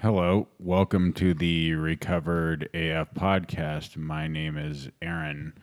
[0.00, 3.96] Hello, welcome to the Recovered AF podcast.
[3.96, 5.54] My name is Aaron,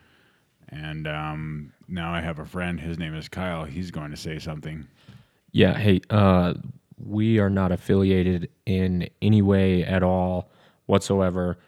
[0.68, 2.80] and um, now I have a friend.
[2.80, 3.64] His name is Kyle.
[3.64, 4.88] He's going to say something.
[5.52, 6.54] Yeah, hey, uh,
[6.98, 10.50] we are not affiliated in any way at all
[10.86, 11.58] whatsoever,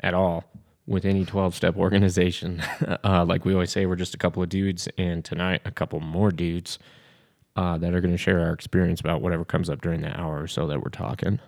[0.00, 0.44] at all,
[0.86, 2.60] with any 12 step organization.
[3.04, 5.98] uh, like we always say, we're just a couple of dudes, and tonight, a couple
[5.98, 6.78] more dudes
[7.56, 10.40] uh, that are going to share our experience about whatever comes up during the hour
[10.40, 11.40] or so that we're talking.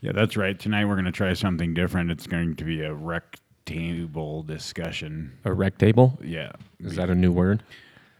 [0.00, 0.58] Yeah, that's right.
[0.58, 2.10] Tonight we're going to try something different.
[2.10, 5.32] It's going to be a rectangle discussion.
[5.44, 6.18] A rec table?
[6.22, 6.52] Yeah.
[6.80, 7.62] Is that a new word?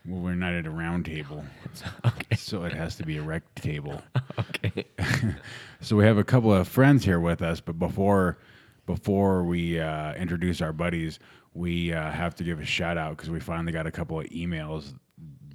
[0.07, 1.45] Well, we're not at a round table,
[2.07, 2.37] Okay.
[2.37, 4.03] so it has to be a rec table.
[4.39, 4.85] Okay.
[5.81, 8.39] So we have a couple of friends here with us, but before
[8.87, 11.19] before we uh, introduce our buddies,
[11.53, 14.27] we uh, have to give a shout out because we finally got a couple of
[14.27, 14.95] emails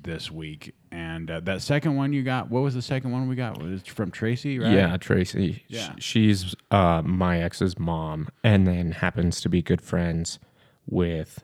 [0.03, 0.73] this week.
[0.91, 3.61] And uh, that second one you got, what was the second one we got?
[3.61, 4.71] Was it from Tracy, right?
[4.73, 5.53] Yeah, Tracy.
[5.53, 5.93] Sh- Yeah.
[5.99, 10.39] she's uh, my ex's mom, and then happens to be good friends
[10.87, 11.43] with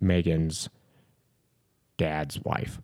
[0.00, 0.68] Megan's
[1.98, 2.80] dad's wife.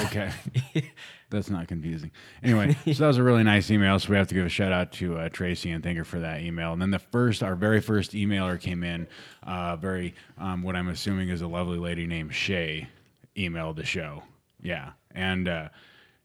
[0.00, 0.30] Okay.
[1.30, 2.10] That's not confusing.
[2.42, 3.98] Anyway, so that was a really nice email.
[3.98, 6.18] So we have to give a shout out to uh, Tracy and thank her for
[6.20, 6.72] that email.
[6.72, 9.06] And then the first, our very first emailer came in,
[9.42, 12.88] uh, very, um, what I'm assuming is a lovely lady named Shay,
[13.38, 14.22] emailed the show.
[14.60, 14.90] Yeah.
[15.14, 15.68] And, uh,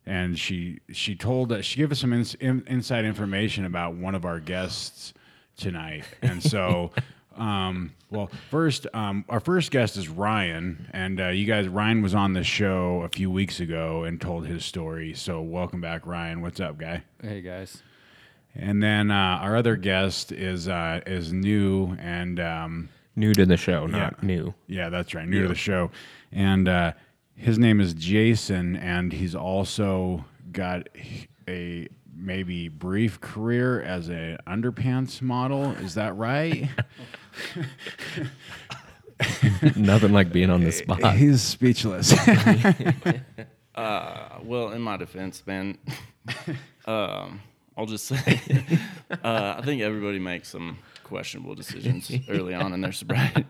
[0.05, 4.15] and she she told us she gave us some ins, in, inside information about one
[4.15, 5.13] of our guests
[5.55, 6.91] tonight, and so
[7.37, 12.13] um, well first um, our first guest is Ryan, and uh, you guys Ryan was
[12.13, 15.13] on the show a few weeks ago and told his story.
[15.13, 16.41] So welcome back, Ryan.
[16.41, 17.03] What's up, guy?
[17.21, 17.81] Hey guys.
[18.55, 22.41] And then uh, our other guest is uh, is new and.
[22.41, 24.25] Um, New to the show, not Yeah.
[24.27, 24.53] new.
[24.65, 25.27] yeah, that's right.
[25.27, 25.91] New to the show,
[26.33, 26.93] and uh,
[27.35, 30.89] his name is Jason, and he's also got
[31.47, 35.71] a maybe brief career as a underpants model.
[35.71, 36.69] Is that right?
[39.75, 41.15] Nothing like being on the spot.
[41.15, 42.13] He's speechless.
[43.75, 45.75] Uh, well, in my defense, man,
[46.85, 47.41] um,
[47.75, 48.39] I'll just say,
[49.09, 50.77] uh, I think everybody makes some
[51.13, 53.45] questionable decisions early on in their sobriety.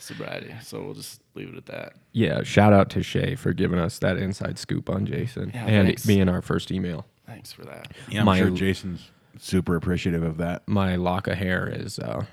[0.00, 0.52] sobriety.
[0.62, 1.92] So we'll just leave it at that.
[2.10, 5.86] Yeah, shout out to Shay for giving us that inside scoop on Jason Yeah, and
[5.86, 6.04] thanks.
[6.04, 7.06] it being our first email.
[7.24, 7.92] Thanks for that.
[8.08, 10.66] yeah, I'm My- sure Jason's super appreciative of that.
[10.66, 12.24] My lock of hair is uh,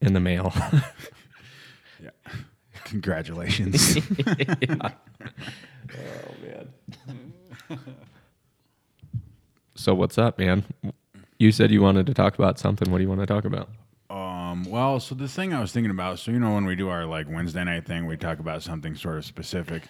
[0.00, 0.52] in the mail.
[2.02, 2.10] Yeah,
[2.84, 3.96] congratulations.
[5.96, 7.78] Oh man.
[9.74, 10.64] so what's up, man?
[11.38, 12.90] You said you wanted to talk about something.
[12.90, 13.68] What do you want to talk about?
[14.54, 16.88] Um, well, so the thing I was thinking about, so you know, when we do
[16.88, 19.82] our like Wednesday night thing, we talk about something sort of specific,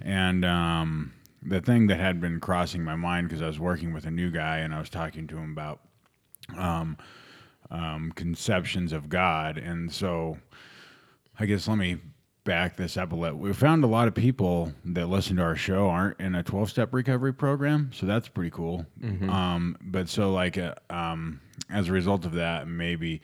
[0.00, 4.04] and um, the thing that had been crossing my mind because I was working with
[4.04, 5.80] a new guy and I was talking to him about
[6.58, 6.98] um,
[7.70, 10.36] um, conceptions of God, and so
[11.38, 11.96] I guess let me
[12.44, 13.38] back this up a little.
[13.38, 16.68] We found a lot of people that listen to our show aren't in a 12
[16.68, 17.92] step recovery program.
[17.94, 18.84] So that's pretty cool.
[19.30, 21.40] Um, but so like, uh, um,
[21.70, 23.22] as a result of that, maybe,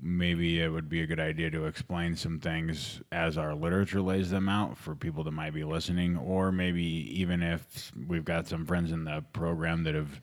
[0.00, 4.30] maybe it would be a good idea to explain some things as our literature lays
[4.30, 8.64] them out for people that might be listening, or maybe even if we've got some
[8.64, 10.20] friends in the program that have,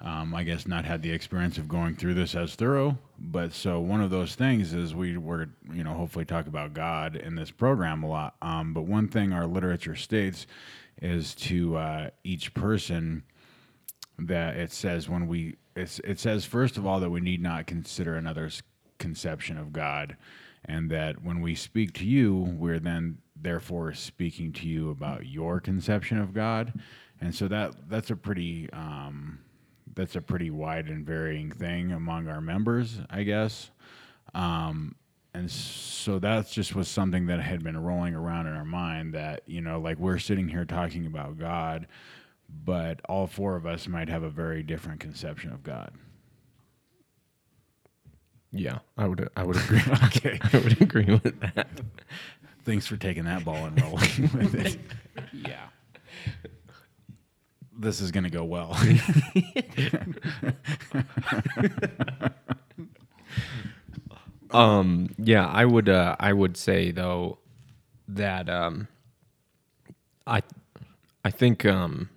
[0.00, 2.98] um, I guess not had the experience of going through this as thorough.
[3.18, 7.16] But so one of those things is we were, you know, hopefully talk about God
[7.16, 8.36] in this program a lot.
[8.42, 10.46] Um, but one thing our literature states
[11.00, 13.22] is to uh, each person
[14.18, 17.66] that it says when we it's, it says first of all that we need not
[17.66, 18.62] consider another's
[18.98, 20.16] conception of God,
[20.64, 25.60] and that when we speak to you, we're then therefore speaking to you about your
[25.60, 26.72] conception of God,
[27.20, 29.38] and so that that's a pretty um,
[29.94, 33.70] that's a pretty wide and varying thing among our members, I guess.
[34.34, 34.94] Um,
[35.36, 39.42] and so that's just was something that had been rolling around in our mind that
[39.46, 41.86] you know like we're sitting here talking about god
[42.64, 45.92] but all four of us might have a very different conception of god
[48.52, 49.28] Yeah, I would.
[49.36, 49.80] I would agree.
[50.04, 51.68] okay I would agree with that.
[52.64, 54.78] thanks for taking that ball and rolling with it
[55.32, 55.66] Yeah.
[57.78, 58.76] this is going to go well
[64.50, 65.88] Um, yeah, I would.
[65.88, 67.38] Uh, I would say though
[68.08, 68.86] that um,
[70.26, 70.42] I,
[71.24, 72.08] I think um,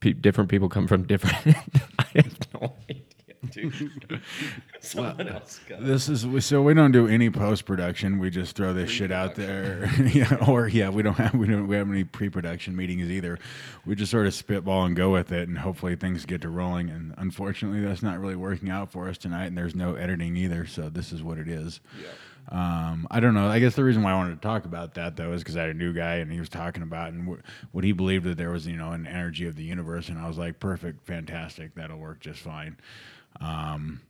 [0.00, 1.56] pe- different people come from different.
[1.98, 3.02] I have no idea.
[4.80, 5.76] Someone else go.
[5.80, 8.18] This is so we don't do any post production.
[8.18, 9.90] We just throw this shit out there.
[10.12, 13.38] yeah, or yeah, we don't have we don't we have any pre production meetings either.
[13.84, 16.88] We just sort of spitball and go with it, and hopefully things get to rolling.
[16.90, 19.46] And unfortunately, that's not really working out for us tonight.
[19.46, 21.80] And there's no editing either, so this is what it is.
[22.00, 22.08] Yeah.
[22.48, 23.48] Um, I don't know.
[23.48, 25.62] I guess the reason why I wanted to talk about that though is because I
[25.62, 28.36] had a new guy and he was talking about and wh- what he believed that
[28.36, 31.74] there was, you know, an energy of the universe, and I was like, perfect, fantastic,
[31.76, 32.76] that'll work just fine.
[33.40, 34.00] Um,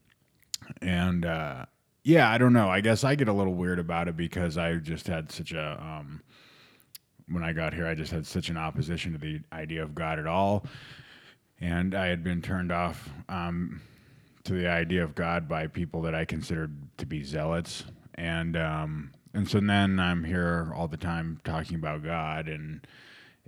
[0.81, 1.67] and uh,
[2.03, 2.69] yeah, I don't know.
[2.69, 5.79] I guess I get a little weird about it because I just had such a
[5.81, 6.23] um,
[7.29, 10.19] when I got here, I just had such an opposition to the idea of God
[10.19, 10.67] at all,
[11.61, 13.81] and I had been turned off um,
[14.45, 17.85] to the idea of God by people that I considered to be zealots,
[18.17, 22.87] and um, and so then I'm here all the time talking about God and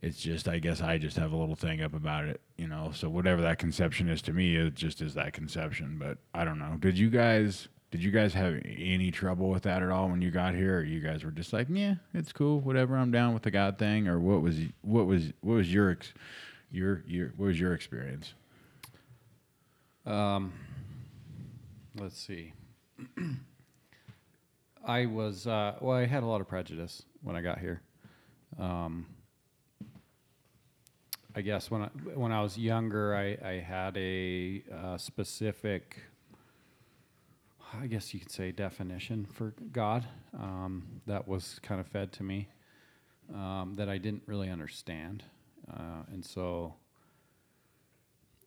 [0.05, 2.91] it's just I guess I just have a little thing up about it, you know.
[2.95, 5.97] So whatever that conception is to me, it just is that conception.
[5.99, 6.77] But I don't know.
[6.79, 10.33] Did you guys did you guys have any trouble with that at all when you
[10.33, 13.45] got here, or you guys were just like, yeah, it's cool, whatever, I'm down with
[13.45, 15.97] the God thing, or what was what was what was your
[16.73, 18.35] your your what was your experience?
[20.05, 20.53] Um,
[21.97, 22.53] let's see.
[24.85, 25.97] I was uh, well.
[25.97, 27.81] I had a lot of prejudice when I got here.
[28.59, 29.07] Um,
[31.37, 35.97] I guess when I when I was younger, I, I had a, uh specific,
[37.73, 40.07] I guess you could say, definition for God
[40.39, 42.49] um, that was kind of fed to me
[43.35, 45.25] um, that I didn't really understand,
[45.73, 46.75] uh, and so.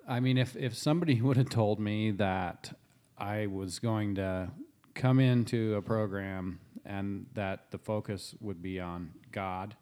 [0.09, 2.71] I mean, if, if somebody would have told me that
[3.17, 4.49] I was going to
[4.95, 9.75] come into a program and that the focus would be on God,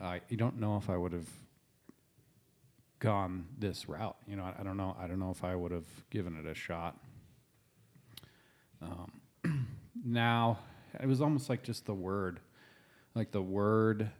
[0.00, 1.26] I don't know if I would have
[2.98, 4.16] gone this route.
[4.26, 4.96] You know, I, I don't know.
[4.98, 6.96] I don't know if I would have given it a shot.
[8.82, 9.66] Um,
[10.04, 10.58] now,
[11.00, 12.40] it was almost like just the word,
[13.14, 14.10] like the word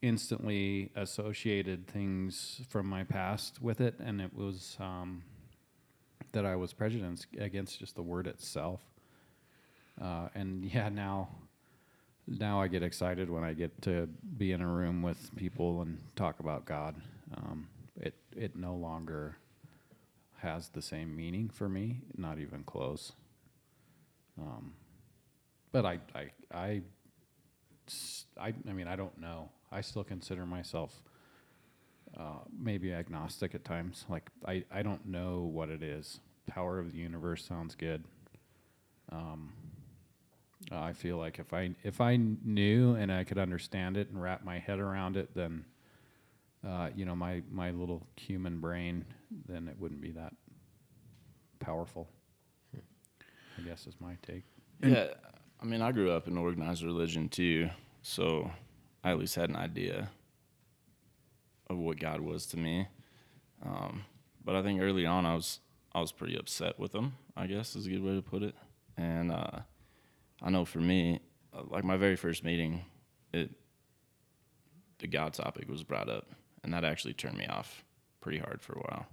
[0.00, 5.22] instantly associated things from my past with it, and it was um,
[6.32, 8.80] that I was prejudiced against just the word itself.
[10.00, 11.28] Uh, and yeah, now
[12.26, 14.08] now I get excited when I get to
[14.38, 16.94] be in a room with people and talk about God.
[17.36, 17.66] Um,
[18.02, 19.36] it it no longer
[20.38, 23.12] has the same meaning for me, not even close.
[24.38, 24.72] Um,
[25.70, 25.84] but
[28.66, 29.50] I mean, I don't know.
[29.70, 31.02] I still consider myself
[32.18, 34.04] uh, maybe agnostic at times.
[34.08, 36.20] Like, I, I don't know what it is.
[36.46, 38.04] Power of the universe sounds good.
[39.10, 39.52] Um,
[40.70, 44.44] I feel like if I if I knew and I could understand it and wrap
[44.44, 45.64] my head around it, then
[46.66, 49.04] uh, you know my my little human brain,
[49.48, 50.32] then it wouldn't be that
[51.58, 52.08] powerful.
[53.58, 54.44] I guess is my take.
[54.82, 55.08] Yeah,
[55.60, 57.68] I mean, I grew up in organized religion too,
[58.02, 58.50] so
[59.04, 60.10] I at least had an idea
[61.68, 62.86] of what God was to me.
[63.64, 64.04] Um,
[64.44, 65.60] but I think early on, I was
[65.92, 67.14] I was pretty upset with him.
[67.36, 68.54] I guess is a good way to put it.
[68.96, 69.60] And uh,
[70.42, 71.20] I know for me,
[71.54, 72.82] uh, like my very first meeting,
[73.32, 73.50] it
[74.98, 76.30] the God topic was brought up,
[76.62, 77.84] and that actually turned me off
[78.20, 79.06] pretty hard for a while.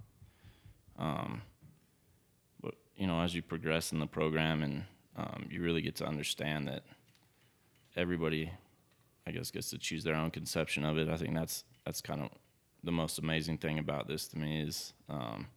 [0.98, 1.42] Um,
[2.62, 4.84] but you know, as you progress in the program and
[5.16, 6.84] um, you really get to understand that
[7.96, 8.50] everybody,
[9.26, 11.08] I guess, gets to choose their own conception of it.
[11.08, 12.30] I think that's that's kind of
[12.84, 15.48] the most amazing thing about this to me is um,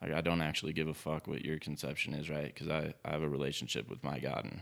[0.00, 2.52] like I don't actually give a fuck what your conception is, right?
[2.52, 4.60] Because I, I have a relationship with my God and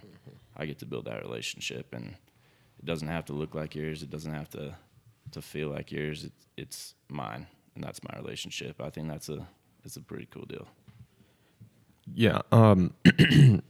[0.56, 2.14] I get to build that relationship, and
[2.78, 4.02] it doesn't have to look like yours.
[4.02, 4.76] It doesn't have to
[5.30, 6.24] to feel like yours.
[6.24, 8.80] It's it's mine, and that's my relationship.
[8.80, 9.46] I think that's a
[9.84, 10.68] it's a pretty cool deal.
[12.14, 12.40] Yeah.
[12.50, 12.94] Um,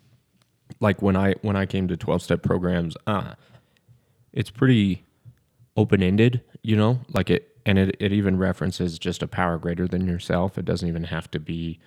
[0.81, 3.35] like when I when I came to twelve step programs, uh,
[4.33, 5.05] it's pretty
[5.77, 6.43] open ended.
[6.63, 10.59] You know, like it, and it it even references just a power greater than yourself.
[10.59, 11.79] It doesn't even have to be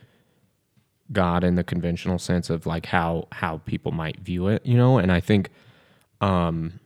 [1.11, 4.65] God in the conventional sense of like how how people might view it.
[4.65, 5.49] You know, and I think
[6.21, 6.79] um,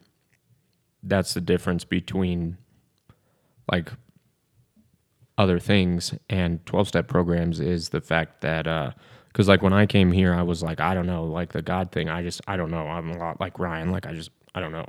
[1.03, 2.57] that's the difference between
[3.71, 3.91] like
[5.37, 6.13] other things.
[6.29, 8.91] And 12 step programs is the fact that uh
[9.27, 11.91] because like when i came here i was like i don't know like the god
[11.91, 14.59] thing i just i don't know i'm a lot like ryan like i just i
[14.59, 14.87] don't know.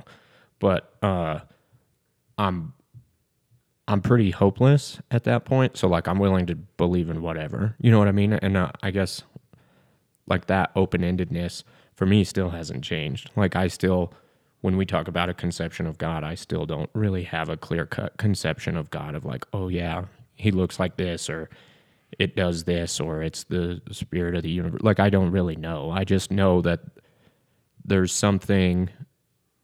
[0.59, 1.39] But uh
[2.37, 2.73] i'm
[3.87, 5.77] i'm pretty hopeless at that point.
[5.77, 8.33] So like i'm willing to believe in whatever you know what i mean?
[8.33, 9.23] And uh, i guess
[10.27, 11.63] like that open-endedness
[11.95, 13.29] for me still hasn't changed.
[13.35, 14.13] Like i still
[14.61, 17.85] when we talk about a conception of god i still don't really have a clear
[17.85, 21.49] cut conception of god of like oh yeah he looks like this or
[22.17, 24.81] it does this or it's the spirit of the universe.
[24.81, 25.91] Like I don't really know.
[25.91, 26.81] I just know that
[27.85, 28.89] there's something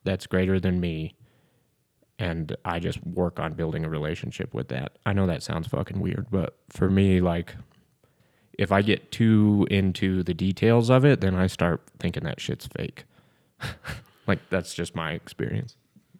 [0.03, 1.15] that's greater than me
[2.19, 4.97] and I just work on building a relationship with that.
[5.05, 7.55] I know that sounds fucking weird, but for me like
[8.57, 12.67] if I get too into the details of it, then I start thinking that shit's
[12.67, 13.05] fake.
[14.27, 15.75] like that's just my experience.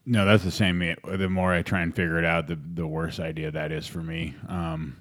[0.06, 0.80] No, that's the same.
[1.06, 4.00] The more I try and figure it out, the the worse idea that is for
[4.02, 4.96] me, um,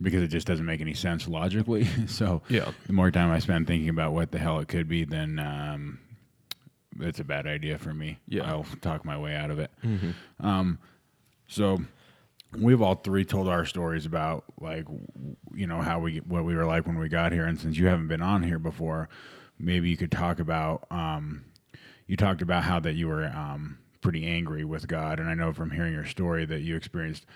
[0.00, 1.84] because it just doesn't make any sense logically.
[2.06, 2.70] so Yeah.
[2.86, 5.98] the more time I spend thinking about what the hell it could be, then um,
[7.00, 8.18] it's a bad idea for me.
[8.28, 8.44] Yeah.
[8.50, 9.70] I'll talk my way out of it.
[10.40, 10.78] Um,
[11.48, 11.78] so
[12.58, 14.86] we've all three told our stories about like
[15.54, 17.86] you know how we what we were like when we got here, and since you
[17.88, 19.10] haven't been on here before,
[19.58, 20.86] maybe you could talk about.
[20.90, 21.44] Um,
[22.06, 25.52] you talked about how that you were um, pretty angry with God, and I know
[25.52, 27.26] from hearing your story that you experienced,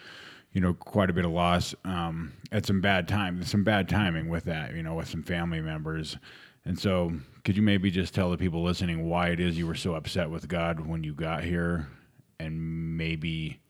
[0.52, 4.28] you know, quite a bit of loss um, at some bad time, some bad timing
[4.28, 6.16] with that, you know, with some family members.
[6.64, 7.12] And so,
[7.44, 10.30] could you maybe just tell the people listening why it is you were so upset
[10.30, 11.88] with God when you got here,
[12.38, 13.60] and maybe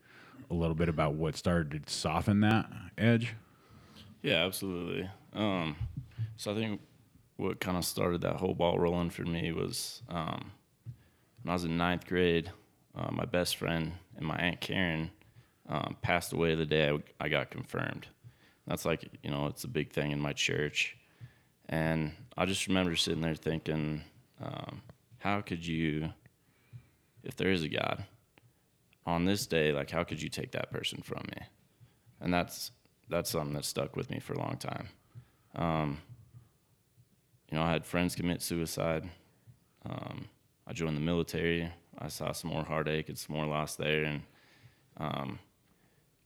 [0.49, 3.33] a little bit about what started to soften that edge?
[4.21, 5.09] Yeah, absolutely.
[5.33, 5.75] Um,
[6.37, 6.81] so I think
[7.37, 10.51] what kind of started that whole ball rolling for me was um,
[11.41, 12.51] when I was in ninth grade.
[12.93, 15.11] Uh, my best friend and my aunt Karen
[15.69, 18.07] um, passed away the day I, I got confirmed.
[18.67, 20.97] That's like you know it's a big thing in my church,
[21.69, 24.03] and I just remember sitting there thinking,
[24.43, 24.81] um,
[25.19, 26.11] how could you,
[27.23, 28.03] if there is a God,
[29.05, 31.43] on this day, like how could you take that person from me?
[32.19, 32.71] And that's
[33.09, 34.89] that's something that stuck with me for a long time.
[35.55, 35.97] Um,
[37.49, 39.09] you know, I had friends commit suicide.
[39.85, 40.29] Um,
[40.71, 41.69] I joined the military.
[41.99, 44.21] I saw some more heartache and some more loss there, and
[44.95, 45.39] um,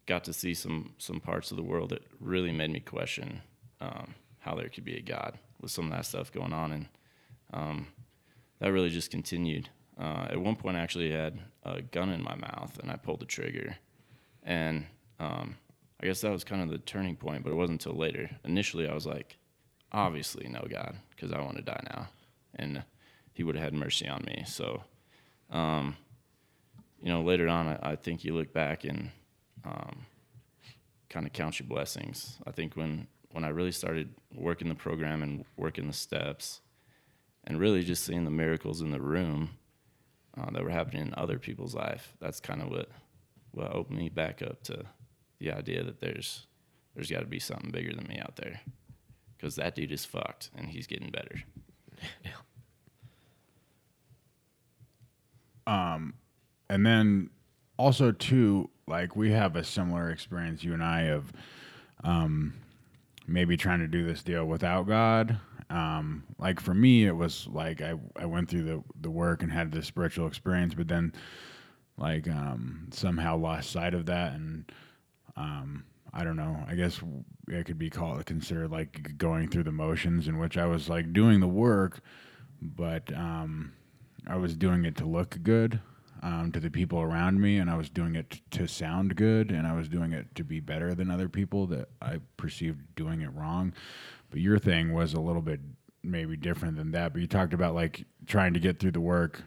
[0.06, 3.42] got to see some some parts of the world that really made me question
[3.82, 6.88] um, how there could be a God with some of that stuff going on, and
[7.54, 7.88] um,
[8.60, 9.68] that really just continued.
[10.00, 13.22] Uh, at one point, I actually had a gun in my mouth, and I pulled
[13.22, 13.78] the trigger,
[14.44, 14.86] and
[15.20, 15.58] um,
[16.00, 18.30] I guess that was kind of the turning point, but it wasn't until later.
[18.44, 19.40] Initially, I was like,
[19.92, 22.10] obviously, no God, because I want to die now.
[22.58, 22.84] And
[23.36, 24.44] He would have had mercy on me.
[24.48, 24.82] So,
[25.52, 25.96] um,
[27.02, 29.12] you know, later on, I, I think you look back and
[29.64, 30.08] um,
[31.10, 32.38] kind of count your blessings.
[32.48, 36.62] I think when, when I really started working the program and working the steps,
[37.48, 39.52] and really just seeing the miracles in the room
[40.36, 42.90] uh, that were happening in other people's life, that's kind of what,
[43.52, 44.84] what opened me back up to
[45.40, 46.48] the idea that there's
[46.96, 48.62] there's got to be something bigger than me out there
[49.36, 51.44] because that dude is fucked and he's getting better.
[55.68, 57.30] and then
[57.78, 61.32] also too like we have a similar experience you and i of
[62.04, 62.54] um
[63.28, 65.40] maybe trying to do this deal without god.
[65.70, 69.52] Um like for me it was like i i went through the the work and
[69.52, 71.12] had this spiritual experience but then
[71.98, 74.34] like um somehow lost sight of that.
[74.34, 74.72] And
[75.36, 77.02] um i don't know i guess
[77.48, 81.12] it could be called considered like going through the motions in which i was like
[81.14, 82.00] doing the work
[82.62, 83.74] but um
[84.28, 85.80] I was doing it to look good
[86.24, 89.68] um, to the people around me, and I was doing it to sound good, and
[89.68, 93.34] I was doing it to be better than other people that I perceived doing it
[93.34, 93.74] wrong.
[94.32, 95.60] But your thing was a little bit
[96.02, 97.14] maybe different than that.
[97.14, 99.44] But you talked about like trying to get through the work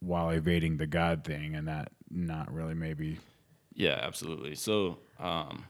[0.00, 3.18] while evading the God thing, and that not really maybe.
[3.74, 4.54] Yeah, absolutely.
[4.54, 5.64] So, um,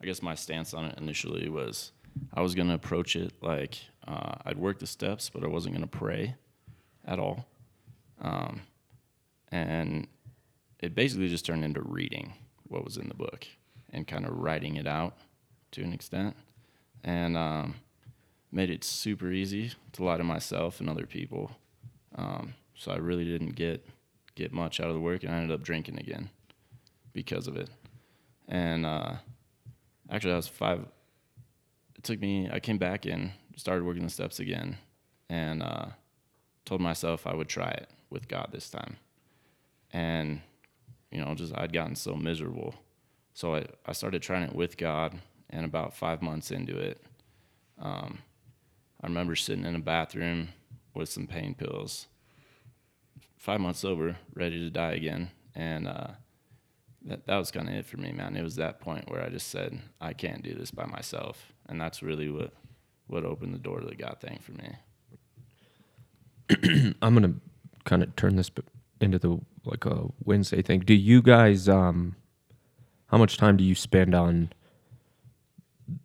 [0.00, 1.92] I guess my stance on it initially was
[2.32, 5.74] I was going to approach it like uh, I'd work the steps, but I wasn't
[5.74, 6.36] going to pray
[7.06, 7.46] at all.
[8.20, 8.62] Um,
[9.50, 10.06] and
[10.80, 12.34] it basically just turned into reading
[12.68, 13.46] what was in the book
[13.90, 15.16] and kind of writing it out
[15.72, 16.36] to an extent.
[17.04, 17.74] And um,
[18.52, 21.50] made it super easy to lie to myself and other people.
[22.14, 23.86] Um, so I really didn't get
[24.34, 26.30] get much out of the work, and I ended up drinking again
[27.12, 27.68] because of it.
[28.48, 29.14] And uh,
[30.10, 30.86] actually, I was five.
[31.96, 32.48] It took me.
[32.50, 34.76] I came back in, started working the steps again,
[35.28, 35.86] and uh,
[36.64, 38.96] told myself I would try it with God this time.
[39.92, 40.40] And
[41.10, 42.74] you know, just I'd gotten so miserable,
[43.34, 45.18] so I I started trying it with God.
[45.50, 47.04] And about five months into it,
[47.78, 48.20] um,
[49.02, 50.48] I remember sitting in a bathroom
[50.94, 52.06] with some pain pills.
[53.36, 56.12] Five months sober, ready to die again, and uh,
[57.04, 58.36] that that was kind of it for me, man.
[58.36, 61.80] It was that point where I just said, I can't do this by myself, and
[61.80, 62.52] that's really what
[63.08, 64.76] what opened the door to the God thing for me.
[67.02, 67.34] I'm gonna
[67.84, 68.50] kind of turn this
[69.00, 70.80] into the like a Wednesday thing.
[70.80, 72.16] Do you guys um
[73.06, 74.50] how much time do you spend on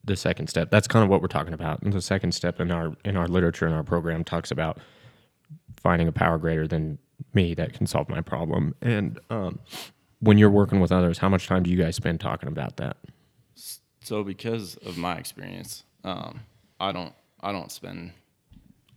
[0.03, 0.69] the second step.
[0.71, 1.81] That's kind of what we're talking about.
[1.81, 4.79] And the second step in our in our literature in our program talks about
[5.77, 6.97] finding a power greater than
[7.33, 8.75] me that can solve my problem.
[8.81, 9.59] And um,
[10.19, 12.97] when you're working with others, how much time do you guys spend talking about that?
[14.01, 16.41] So because of my experience, um,
[16.79, 18.13] I don't I don't spend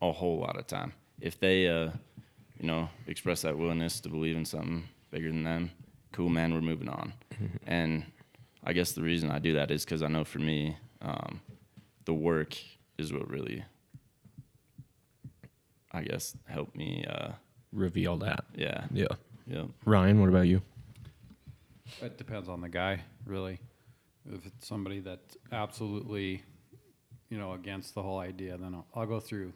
[0.00, 0.94] a whole lot of time.
[1.20, 1.90] If they uh,
[2.58, 5.70] you know express that willingness to believe in something bigger than them,
[6.12, 7.12] cool man, we're moving on.
[7.66, 8.04] and
[8.64, 11.40] I guess the reason I do that is because I know for me, um,
[12.04, 12.56] the work
[12.98, 13.64] is what really,
[15.92, 17.04] I guess, helped me.
[17.08, 17.32] Uh,
[17.72, 18.44] Reveal that.
[18.56, 19.06] yeah, Yeah.
[19.46, 19.64] yeah.
[19.84, 20.60] Ryan, what about you?
[22.02, 23.58] It depends on the guy, really.
[24.32, 26.42] If it's somebody that's absolutely,
[27.30, 29.52] you know, against the whole idea, then I'll, I'll go through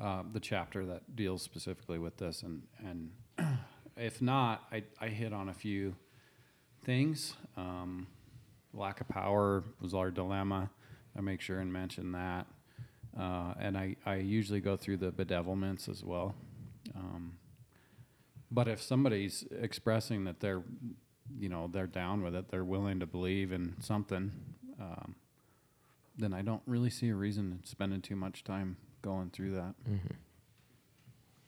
[0.00, 3.10] uh, the chapter that deals specifically with this, and and
[3.96, 5.94] if not, I I hit on a few
[6.84, 7.34] things.
[7.56, 8.06] Um,
[8.72, 10.70] lack of power was our dilemma.
[11.16, 12.46] I make sure and mention that,
[13.18, 16.34] uh, and I I usually go through the bedevilments as well.
[16.94, 17.38] Um,
[18.50, 20.62] but if somebody's expressing that they're,
[21.38, 24.32] you know, they're down with it, they're willing to believe in something,
[24.80, 25.16] um,
[26.16, 29.74] then I don't really see a reason in spending too much time going through that.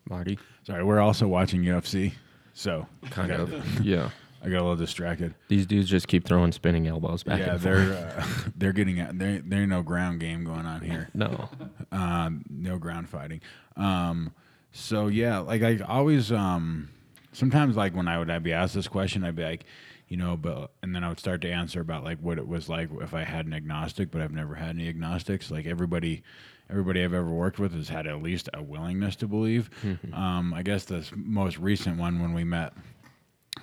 [0.09, 0.39] Marty?
[0.67, 2.13] Sorry, we're also watching UFC,
[2.53, 3.81] so Kind of.
[3.85, 4.11] yeah.
[4.43, 5.35] I got a little distracted.
[5.49, 7.63] These dudes just keep throwing spinning elbows back yeah, and forth.
[7.63, 8.27] they're uh,
[8.57, 9.43] they're getting at there.
[9.45, 11.11] There ain't no ground game going on here.
[11.13, 11.51] No.
[11.93, 13.43] um, no ground fighting.
[13.77, 14.33] Um,
[14.73, 16.89] so yeah, like I always, um,
[17.33, 19.67] sometimes like when I would I'd be asked this question, I'd be like,
[20.11, 22.69] you know, but and then I would start to answer about like what it was
[22.69, 25.51] like if I had an agnostic, but I've never had any agnostics.
[25.51, 26.23] Like everybody,
[26.69, 29.71] everybody I've ever worked with has had at least a willingness to believe.
[30.13, 32.75] um, I guess the most recent one when we met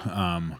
[0.09, 0.55] um,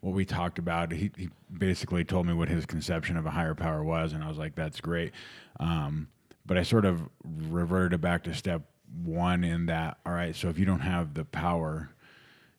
[0.00, 0.90] what we talked about.
[0.90, 4.28] He, he basically told me what his conception of a higher power was, and I
[4.28, 5.12] was like, "That's great."
[5.60, 6.08] Um,
[6.46, 8.62] but I sort of reverted back to step
[9.04, 9.98] one in that.
[10.06, 11.90] All right, so if you don't have the power,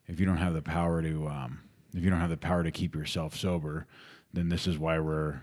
[0.06, 1.60] if you don't have the power to, um,
[1.98, 3.86] if you don't have the power to keep yourself sober,
[4.32, 5.40] then this is why we're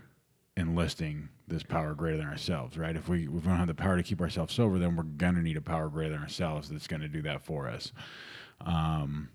[0.56, 2.96] enlisting this power greater than ourselves, right?
[2.96, 5.42] If we, if we don't have the power to keep ourselves sober, then we're gonna
[5.42, 7.92] need a power greater than ourselves that's gonna do that for us.
[8.62, 9.28] Um,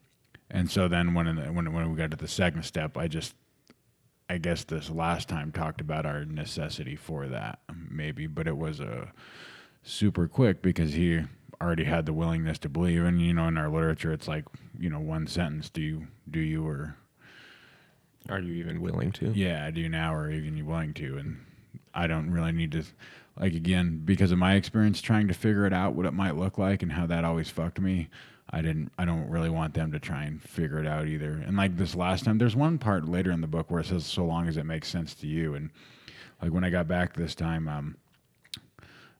[0.49, 3.35] and so then when when when we got to the second step, I just
[4.27, 8.79] I guess this last time talked about our necessity for that maybe, but it was
[8.79, 9.13] a
[9.83, 11.21] super quick because he
[11.61, 14.45] already had the willingness to believe and you know in our literature it's like
[14.79, 16.95] you know one sentence do you do you or
[18.31, 19.31] Are you even willing to?
[19.35, 21.37] yeah I do now or even you willing to and
[21.93, 22.83] i don't really need to
[23.39, 26.57] like again because of my experience trying to figure it out what it might look
[26.57, 28.07] like and how that always fucked me
[28.49, 31.57] i didn't i don't really want them to try and figure it out either and
[31.57, 34.25] like this last time there's one part later in the book where it says so
[34.25, 35.69] long as it makes sense to you and
[36.41, 37.97] like when i got back this time um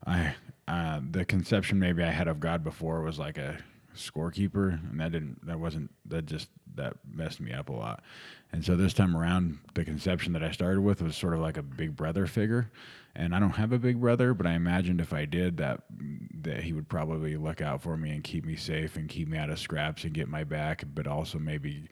[0.07, 0.33] i
[0.67, 3.57] uh the conception maybe i had of god before was like a
[3.95, 8.03] scorekeeper and that didn't that wasn't that just that messed me up a lot.
[8.53, 11.57] And so this time around the conception that i started with was sort of like
[11.57, 12.71] a big brother figure.
[13.13, 15.83] And i don't have a big brother but i imagined if i did that
[16.41, 19.37] that he would probably look out for me and keep me safe and keep me
[19.37, 21.89] out of scraps and get my back but also maybe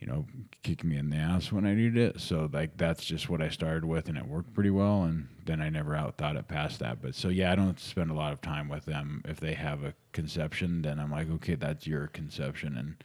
[0.00, 0.24] you know
[0.62, 3.48] kick me in the ass when i needed it so like that's just what i
[3.48, 7.00] started with and it worked pretty well and then i never outthought it past that
[7.02, 9.84] but so yeah i don't spend a lot of time with them if they have
[9.84, 12.96] a conception then i'm like okay that's your conception and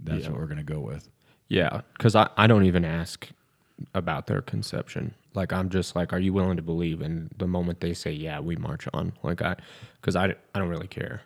[0.00, 0.30] that's Yeah.
[0.30, 1.08] what we're going to go with
[1.48, 3.28] Yeah, because I, I don't even ask
[3.94, 5.14] about their conception.
[5.34, 7.00] Like I'm just like, are you willing to believe?
[7.02, 9.12] And the moment they say yeah, we march on.
[9.22, 9.56] Like I,
[10.00, 11.22] because I, I don't really care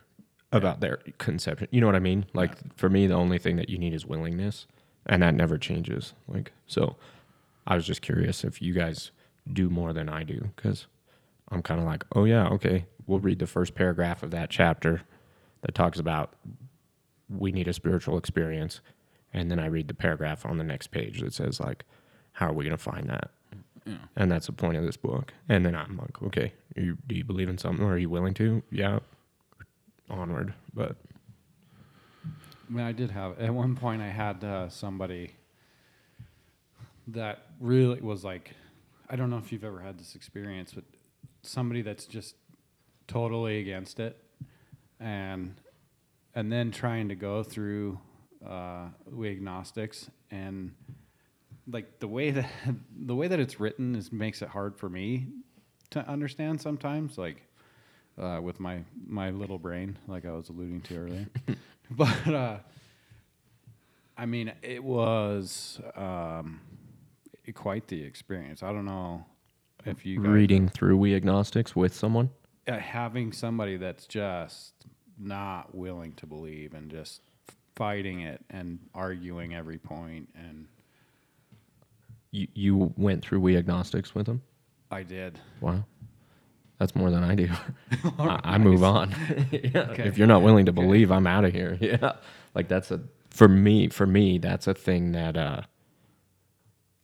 [0.52, 1.68] about their conception.
[1.70, 2.26] You know what I mean?
[2.34, 4.66] Like for me, the only thing that you need is willingness,
[5.06, 6.14] and that never changes.
[6.28, 6.96] Like so,
[7.66, 9.10] I was just curious if you guys
[9.52, 10.86] do more than I do because
[11.50, 15.02] I'm kind of like, oh yeah, okay, we'll read the first paragraph of that chapter
[15.62, 16.34] that talks about
[17.28, 18.80] we need a spiritual experience
[19.32, 21.84] and then I read the paragraph on the next page that says like,
[22.32, 23.30] how are we going to find that?
[24.16, 25.32] And that's the point of this book.
[25.48, 27.84] And then I'm like, okay, you, do you believe in something?
[27.84, 28.62] Or are you willing to?
[28.70, 28.98] Yeah,
[30.08, 30.54] onward.
[30.74, 30.96] But
[32.70, 34.00] I mean, I did have at one point.
[34.00, 35.32] I had uh, somebody
[37.08, 38.52] that really was like,
[39.08, 40.84] I don't know if you've ever had this experience, but
[41.42, 42.36] somebody that's just
[43.08, 44.22] totally against it,
[45.00, 45.60] and
[46.36, 47.98] and then trying to go through
[48.48, 48.86] uh,
[49.20, 50.72] agnostics and
[51.66, 52.48] like the way that
[53.04, 55.26] the way that it's written is makes it hard for me
[55.90, 57.42] to understand sometimes like
[58.18, 61.26] uh, with my my little brain like I was alluding to earlier
[61.90, 62.56] but uh,
[64.16, 66.60] I mean it was um,
[67.54, 69.24] quite the experience I don't know
[69.86, 72.30] if you guys Reading through We Agnostics with someone.
[72.68, 74.74] uh, having somebody that's just
[75.18, 77.22] not willing to believe and just
[77.76, 80.66] fighting it and arguing every point and
[82.30, 84.42] You you went through We Agnostics with them.
[84.90, 85.38] I did.
[85.60, 85.84] Wow.
[86.80, 87.48] That's more than I do.
[88.18, 89.10] I, I move on.
[89.52, 89.90] yeah.
[89.90, 90.04] Okay.
[90.08, 91.76] If you're not willing to believe, I'm out of here.
[91.80, 92.12] Yeah.
[92.54, 95.60] Like that's a for me, for me, that's a thing that uh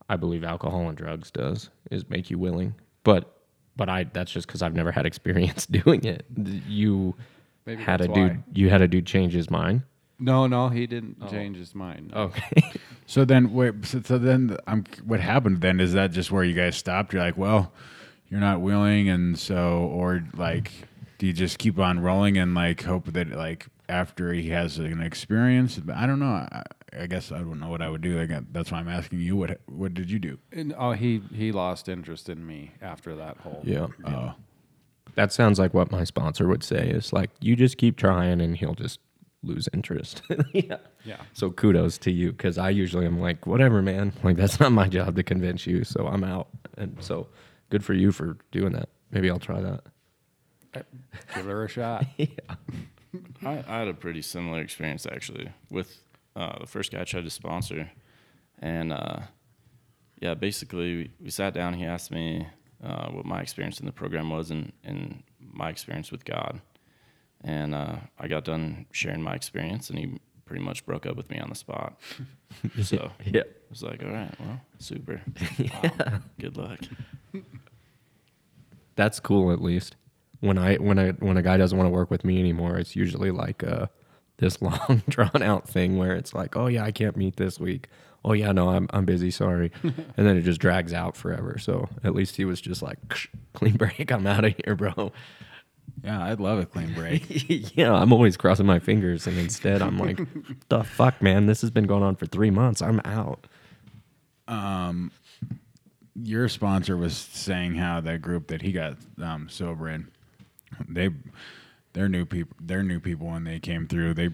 [0.08, 2.74] I believe alcohol and drugs does is make you willing.
[3.04, 3.36] But
[3.76, 6.24] but I that's just cuz I've never had experience doing it.
[6.66, 7.14] You
[7.66, 8.38] Maybe had a dude why.
[8.54, 9.82] you had a dude change his mind.
[10.18, 12.12] No, no, he didn't change his mind.
[12.14, 12.22] no.
[12.22, 12.62] Okay.
[13.04, 13.84] So then, wait.
[13.84, 14.84] So, so then, I'm.
[15.04, 15.78] What happened then?
[15.78, 17.12] Is that just where you guys stopped?
[17.12, 17.72] You're like, well,
[18.28, 20.70] you're not willing, and so, or like,
[21.18, 25.00] do you just keep on rolling and like hope that like after he has an
[25.00, 25.80] experience?
[25.94, 26.26] I don't know.
[26.26, 26.62] I,
[26.98, 28.18] I guess I don't know what I would do.
[28.18, 29.36] Like, that's why I'm asking you.
[29.36, 30.38] What What did you do?
[30.52, 33.60] And, oh, he he lost interest in me after that whole.
[33.64, 33.88] Yeah.
[34.04, 34.34] Oh,
[35.14, 38.56] That sounds like what my sponsor would say is like you just keep trying and
[38.56, 39.00] he'll just
[39.42, 40.22] lose interest.
[40.52, 40.78] yeah.
[41.04, 41.18] Yeah.
[41.32, 44.12] So kudos to you because I usually am like, whatever, man.
[44.24, 46.48] Like that's not my job to convince you, so I'm out.
[46.76, 47.28] And so,
[47.70, 48.88] good for you for doing that.
[49.10, 49.82] Maybe I'll try that.
[51.34, 52.04] Give her a shot.
[52.16, 52.26] yeah.
[53.42, 56.02] I, I had a pretty similar experience actually with
[56.34, 57.90] uh, the first guy I tried to sponsor,
[58.58, 59.20] and uh,
[60.20, 61.72] yeah, basically we, we sat down.
[61.74, 62.46] He asked me
[62.84, 66.60] uh, what my experience in the program was and, and my experience with God,
[67.42, 71.30] and uh, I got done sharing my experience, and he pretty much broke up with
[71.30, 71.98] me on the spot.
[72.82, 73.42] so Yeah.
[73.42, 75.22] I was like, all right, well, super,
[75.82, 76.80] um, good luck.
[78.96, 79.96] That's cool at least.
[80.40, 82.96] When I when I when a guy doesn't want to work with me anymore, it's
[82.96, 83.86] usually like uh
[84.38, 87.88] this long drawn out thing where it's like, "Oh yeah, I can't meet this week."
[88.24, 91.58] "Oh yeah, no, I'm I'm busy, sorry." and then it just drags out forever.
[91.58, 92.98] So, at least he was just like,
[93.54, 95.12] "Clean break, I'm out of here, bro."
[96.04, 96.22] yeah.
[96.24, 97.76] I'd love a clean break.
[97.76, 100.20] yeah, I'm always crossing my fingers and instead I'm like,
[100.68, 102.82] "The fuck, man, this has been going on for 3 months.
[102.82, 103.46] I'm out."
[106.22, 110.08] Your sponsor was saying how that group that he got um, sober in,
[110.88, 111.10] they,
[111.92, 112.56] they're new people.
[112.60, 114.14] They're new people when they came through.
[114.14, 114.30] They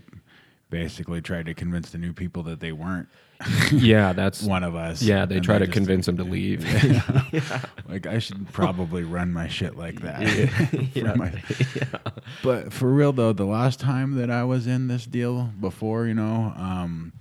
[0.71, 3.09] basically tried to convince the new people that they weren't
[3.73, 5.03] Yeah, that's one of us.
[5.03, 6.65] Yeah, they And try to convince them to leave.
[7.89, 10.27] Like I should probably run my shit like that.
[10.95, 11.43] For my-
[12.43, 16.15] But for real though, the last time that I was in this deal before, you
[16.15, 17.13] know, um,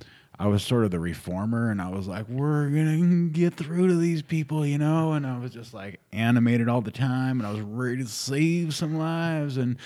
[0.41, 3.95] I was sort of the reformer, and I was like, "We're gonna get through to
[3.95, 7.51] these people," you know, and I was just like animated all the time, and I
[7.51, 9.77] was ready to save some lives, and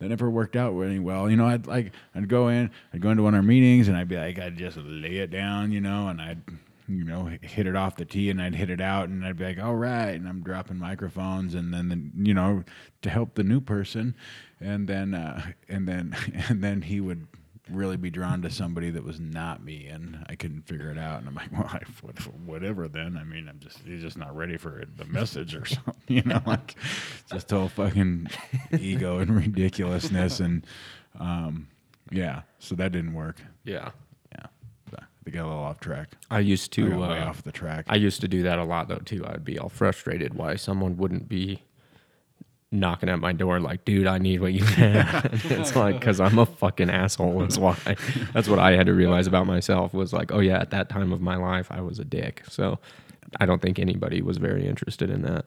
[0.00, 1.30] that never worked out really well.
[1.30, 3.96] You know, I'd like I'd go in, I'd go into one of our meetings, and
[3.96, 6.42] I'd be like, I'd just lay it down, you know, and I'd
[6.88, 9.44] you know, hit it off the tee and I'd hit it out and I'd be
[9.44, 10.10] like, all right.
[10.10, 12.64] And I'm dropping microphones and then, the, you know,
[13.02, 14.16] to help the new person.
[14.58, 16.16] And then, uh, and then,
[16.48, 17.28] and then he would
[17.70, 21.20] really be drawn to somebody that was not me and I couldn't figure it out.
[21.20, 23.16] And I'm like, well, I, what- whatever then.
[23.16, 26.40] I mean, I'm just, he's just not ready for the message or something, you know,
[26.46, 26.74] like
[27.30, 28.28] just total fucking
[28.78, 30.40] ego and ridiculousness.
[30.40, 30.66] And,
[31.18, 31.68] um,
[32.10, 33.40] yeah, so that didn't work.
[33.64, 33.90] yeah.
[34.32, 34.46] Yeah.
[35.24, 36.08] They got a little off track.
[36.30, 37.84] I used I to way uh, off the track.
[37.88, 39.22] I used to do that a lot though too.
[39.26, 41.62] I'd be all frustrated why someone wouldn't be
[42.72, 46.38] knocking at my door like, "Dude, I need what you have." it's like because I'm
[46.38, 47.38] a fucking asshole.
[47.40, 47.76] That's why.
[48.32, 51.12] That's what I had to realize about myself was like, oh yeah, at that time
[51.12, 52.42] of my life, I was a dick.
[52.48, 52.78] So
[53.40, 55.46] I don't think anybody was very interested in that.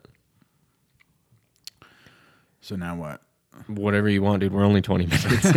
[2.62, 3.22] so now what?
[3.68, 4.52] Whatever you want, dude.
[4.54, 5.52] We're only 20 minutes.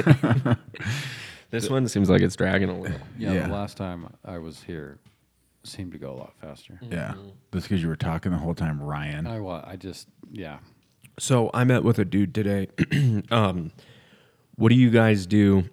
[1.50, 2.98] this one seems like it's dragging a little.
[3.18, 3.46] Yeah, Yeah.
[3.46, 4.98] the last time I was here
[5.64, 6.79] seemed to go a lot faster.
[6.83, 7.14] Yeah,
[7.50, 9.26] that's because you were talking the whole time, Ryan.
[9.26, 10.59] I wa I just yeah.
[11.18, 12.68] So I met with a dude today.
[13.31, 13.72] um,
[14.57, 15.64] what do you guys do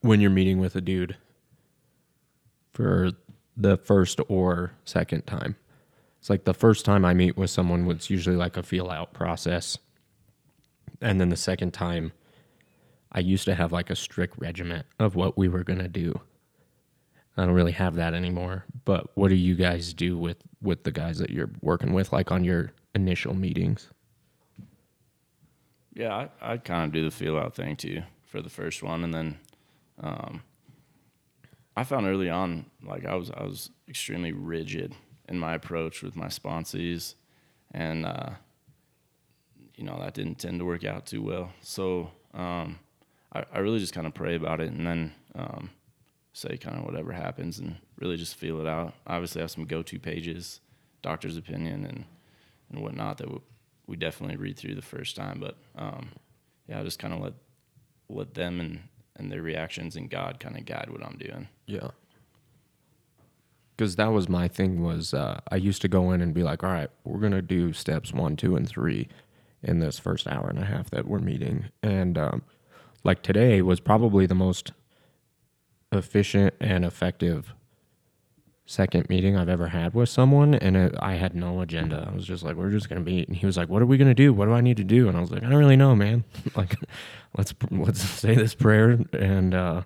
[0.00, 1.16] when you're meeting with a dude
[2.72, 3.12] for
[3.56, 5.56] the first or second time?
[6.18, 9.12] It's like the first time I meet with someone, it's usually like a feel out
[9.12, 9.78] process.
[11.00, 12.12] And then the second time,
[13.12, 16.20] I used to have like a strict regiment of what we were going to do.
[17.36, 18.66] I don't really have that anymore.
[18.84, 22.30] But what do you guys do with with the guys that you're working with, like
[22.30, 23.88] on your initial meetings?
[25.94, 29.02] Yeah, I, I'd kind of do the feel out thing too for the first one,
[29.04, 29.38] and then
[30.00, 30.42] um,
[31.76, 34.94] I found early on like I was I was extremely rigid
[35.28, 37.14] in my approach with my sponsees,
[37.72, 38.30] and uh,
[39.74, 41.52] you know that didn't tend to work out too well.
[41.60, 42.78] So um,
[43.32, 45.70] I, I really just kind of pray about it, and then um,
[46.32, 48.94] say kind of whatever happens, and really just feel it out.
[49.06, 50.60] Obviously, I have some go-to pages,
[51.02, 52.04] doctor's opinion, and
[52.70, 53.38] and whatnot that we,
[53.90, 55.40] we definitely read through the first time.
[55.40, 56.10] But um,
[56.68, 57.34] yeah, I just kind of let
[58.08, 58.80] let them and
[59.16, 61.48] and their reactions and God kind of guide what I'm doing.
[61.66, 61.90] Yeah.
[63.76, 66.62] Because that was my thing was uh, I used to go in and be like,
[66.62, 69.08] all right, we're gonna do steps one, two, and three
[69.62, 72.42] in this first hour and a half that we're meeting, and um,
[73.02, 74.72] like today was probably the most
[75.92, 77.52] efficient and effective
[78.70, 82.06] second meeting I've ever had with someone, and it, I had no agenda.
[82.08, 83.98] I was just like, "We're just gonna meet," and he was like, "What are we
[83.98, 84.32] gonna do?
[84.32, 86.22] What do I need to do?" And I was like, "I don't really know, man.
[86.56, 86.76] like,
[87.36, 89.82] let's let's say this prayer, and uh,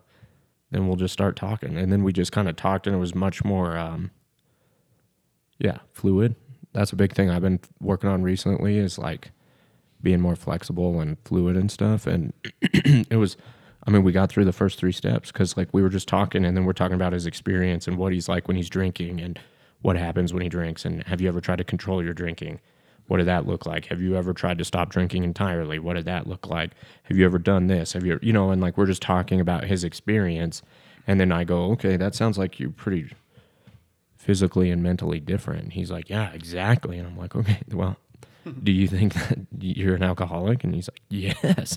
[0.70, 3.14] then we'll just start talking." And then we just kind of talked, and it was
[3.14, 4.10] much more, um,
[5.58, 6.36] yeah, fluid.
[6.74, 8.76] That's a big thing I've been working on recently.
[8.76, 9.30] Is like
[10.02, 12.06] being more flexible and fluid and stuff.
[12.06, 13.38] And it was
[13.86, 16.44] I mean, we got through the first three steps because like we were just talking,
[16.44, 19.38] and then we're talking about his experience and what he's like when he's drinking, and
[19.82, 22.60] what happens when he drinks, and have you ever tried to control your drinking?
[23.06, 23.86] What did that look like?
[23.86, 25.78] Have you ever tried to stop drinking entirely?
[25.78, 26.70] What did that look like?
[27.02, 27.92] Have you ever done this?
[27.92, 30.62] Have you, you know, and like we're just talking about his experience,
[31.06, 33.12] and then I go, okay, that sounds like you're pretty
[34.16, 35.74] physically and mentally different.
[35.74, 37.98] He's like, yeah, exactly, and I'm like, okay, well,
[38.62, 40.64] do you think that you're an alcoholic?
[40.64, 41.76] And he's like, yes.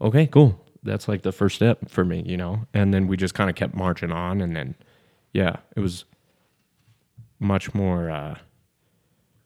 [0.00, 2.66] Okay, cool that's like the first step for me, you know.
[2.74, 4.74] And then we just kind of kept marching on, and then
[5.32, 6.04] yeah, it was
[7.38, 8.38] much more uh,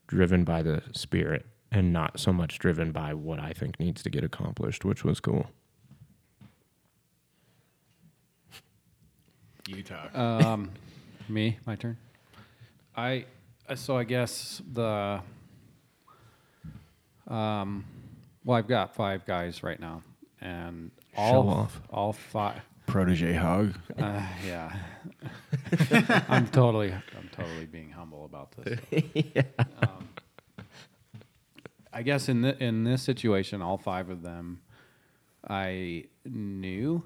[0.07, 4.09] driven by the spirit and not so much driven by what I think needs to
[4.09, 5.47] get accomplished, which was cool.
[9.67, 10.15] You talk.
[10.15, 10.71] Um,
[11.27, 11.97] me, my turn.
[12.95, 13.25] I
[13.67, 15.21] uh, so I guess the
[17.27, 17.85] um,
[18.45, 20.03] well, I've got five guys right now,
[20.39, 21.81] and all Show off.
[21.89, 22.61] all five.
[22.85, 23.73] Protege hug.
[23.99, 24.73] Uh, yeah,
[26.29, 28.79] I'm totally, I'm totally being humble about this.
[29.81, 30.09] Um,
[31.91, 34.61] I guess in the, in this situation, all five of them,
[35.49, 37.01] I knew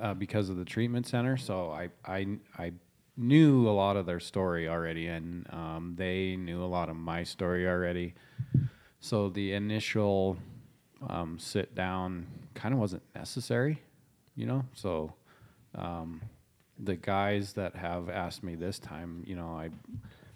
[0.00, 1.36] uh, because of the treatment center.
[1.36, 2.26] So I, I,
[2.58, 2.72] I
[3.16, 7.22] knew a lot of their story already, and um, they knew a lot of my
[7.24, 8.14] story already.
[9.00, 10.36] So the initial
[11.08, 13.82] um, sit down kind of wasn't necessary,
[14.36, 14.64] you know.
[14.74, 15.14] So
[15.74, 16.20] um,
[16.78, 19.70] the guys that have asked me this time, you know, I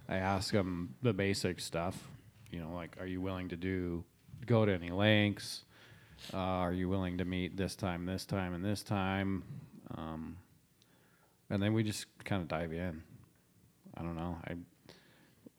[0.09, 2.09] I ask them the basic stuff,
[2.51, 4.05] you know, like, are you willing to do
[4.47, 5.65] go to any lengths?
[6.33, 9.43] Uh, are you willing to meet this time, this time, and this time?
[9.97, 10.37] Um,
[11.51, 13.03] and then we just kind of dive in.
[13.97, 14.37] I don't know.
[14.47, 14.55] I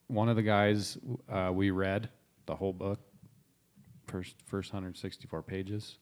[0.07, 0.97] one of the guys
[1.29, 2.09] uh, we read
[2.45, 2.96] the whole book,
[4.07, 5.97] first first 164 pages,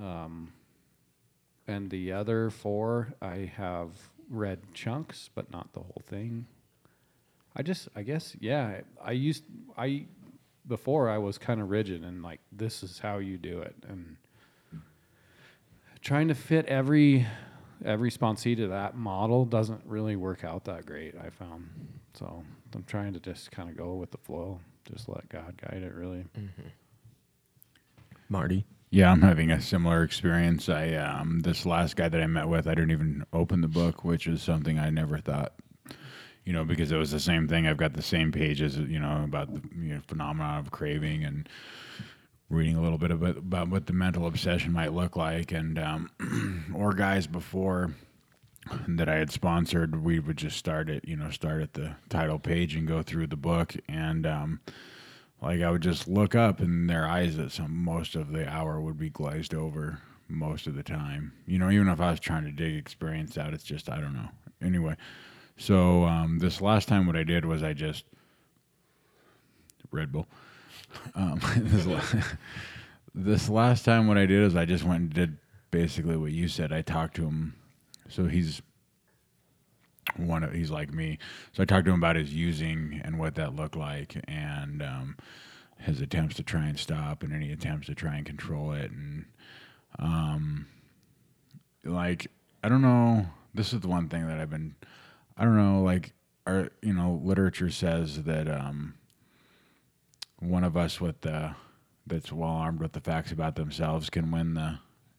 [0.00, 0.52] um,
[1.66, 3.90] and the other four I have
[4.30, 6.46] read chunks, but not the whole thing.
[7.54, 8.80] I just, I guess, yeah.
[9.04, 9.44] I used,
[9.76, 10.06] I
[10.66, 14.16] before I was kind of rigid and like this is how you do it, and
[16.00, 17.26] trying to fit every
[17.84, 21.14] every sponsee to that model doesn't really work out that great.
[21.16, 21.68] I found
[22.14, 22.42] so
[22.74, 25.94] I'm trying to just kind of go with the flow, just let God guide it.
[25.94, 26.24] Really,
[28.32, 28.64] Marty.
[28.90, 30.68] Yeah, I'm having a similar experience.
[30.68, 34.04] I um, this last guy that I met with, I didn't even open the book,
[34.04, 35.54] which is something I never thought.
[36.44, 37.66] You know, because it was the same thing.
[37.66, 41.48] I've got the same pages, you know, about the you know, phenomenon of craving and
[42.50, 46.10] reading a little bit about, about what the mental obsession might look like, and um,
[46.74, 47.94] or guys before
[48.88, 52.38] that I had sponsored, we would just start it, you know, start at the title
[52.38, 54.60] page and go through the book, and um,
[55.42, 58.80] like I would just look up, and their eyes at some most of the hour
[58.80, 61.32] would be glazed over most of the time.
[61.46, 64.14] You know, even if I was trying to dig experience out, it's just I don't
[64.14, 64.28] know.
[64.62, 64.96] Anyway,
[65.56, 68.04] so um, this last time, what I did was I just
[69.90, 70.26] Red Bull.
[71.14, 72.22] Um, this, la-
[73.14, 75.36] this last time, what I did is I just went and did
[75.70, 76.72] basically what you said.
[76.72, 77.54] I talked to him,
[78.08, 78.62] so he's
[80.16, 81.18] one of he's like me.
[81.52, 85.16] So I talked to him about his using and what that looked like, and um,
[85.78, 89.26] his attempts to try and stop, and any attempts to try and control it, and
[89.98, 90.66] um,
[91.84, 92.28] like
[92.62, 93.26] I don't know.
[93.54, 94.74] This is the one thing that I've been.
[95.36, 95.82] I don't know.
[95.82, 96.12] Like
[96.46, 98.94] our you know literature says that um,
[100.38, 101.54] one of us with the
[102.06, 104.78] that's well armed with the facts about themselves can win the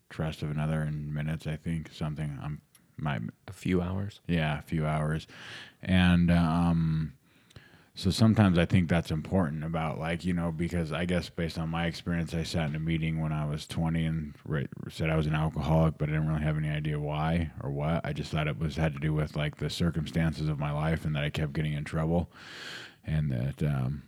[0.09, 1.47] trust of another in minutes.
[1.47, 2.39] I think something.
[2.41, 2.61] I'm
[2.97, 4.21] my A few hours.
[4.27, 5.27] yeah, a few hours.
[5.81, 7.13] And um,
[7.95, 11.69] so sometimes I think that's important about like, you know, because I guess based on
[11.69, 15.15] my experience, I sat in a meeting when I was 20 and right, said I
[15.15, 18.01] was an alcoholic, but I didn't really have any idea why or what.
[18.05, 21.05] I just thought it was had to do with like the circumstances of my life
[21.05, 22.31] and that I kept getting in trouble
[23.05, 24.03] and that, um,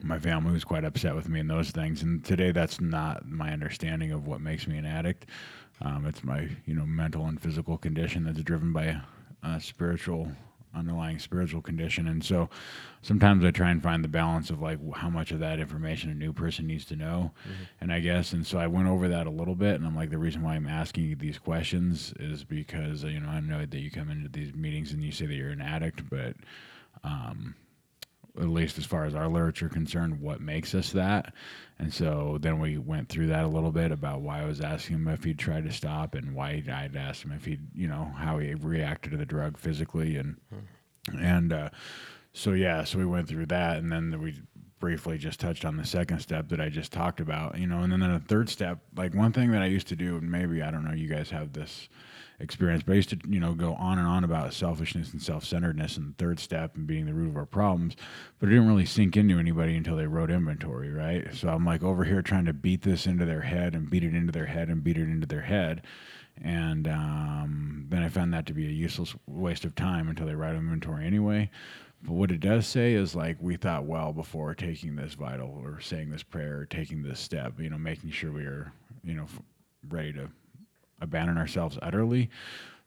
[0.00, 2.02] my family was quite upset with me and those things.
[2.02, 5.26] And today, that's not my understanding of what makes me an addict.
[5.80, 9.00] Um, it's my you know mental and physical condition that's driven by
[9.42, 10.32] a, spiritual
[10.74, 12.06] underlying spiritual condition.
[12.08, 12.48] And so
[13.02, 16.14] sometimes I try and find the balance of like how much of that information a
[16.14, 17.32] new person needs to know.
[17.80, 19.76] And I guess, and so I went over that a little bit.
[19.76, 23.28] And I'm like, the reason why I'm asking you these questions is because, you know,
[23.28, 26.08] I know that you come into these meetings and you say that you're an addict,
[26.10, 26.36] but,
[27.02, 27.54] um,
[28.38, 31.34] at least as far as our literature concerned, what makes us that.
[31.78, 34.96] And so then we went through that a little bit about why I was asking
[34.96, 38.12] him if he'd tried to stop and why I'd asked him if he'd, you know,
[38.16, 40.36] how he reacted to the drug physically and
[41.20, 41.70] and uh,
[42.32, 44.40] so yeah, so we went through that, and then we
[44.78, 47.92] briefly just touched on the second step that I just talked about, you know, and
[47.92, 50.70] then the third step, like one thing that I used to do, and maybe I
[50.70, 51.88] don't know, you guys have this
[52.40, 55.96] experience, but I used to, you know, go on and on about selfishness and self-centeredness
[55.96, 57.96] and the third step and being the root of our problems,
[58.38, 61.34] but it didn't really sink into anybody until they wrote inventory, right?
[61.34, 64.14] So I'm like over here trying to beat this into their head and beat it
[64.14, 65.82] into their head and beat it into their head.
[66.40, 70.36] And um, then I found that to be a useless waste of time until they
[70.36, 71.50] write inventory anyway.
[72.02, 75.80] But what it does say is like we thought well before taking this vital or
[75.80, 78.72] saying this prayer or taking this step, you know, making sure we are,
[79.02, 79.26] you know,
[79.88, 80.30] ready to
[81.00, 82.30] abandon ourselves utterly.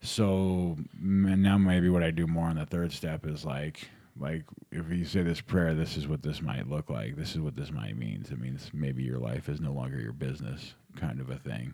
[0.02, 3.88] So m- now maybe what I do more on the third step is like
[4.19, 7.15] like if you say this prayer, this is what this might look like.
[7.15, 8.30] This is what this might means.
[8.32, 11.74] It means maybe your life is no longer your business, kind of a thing,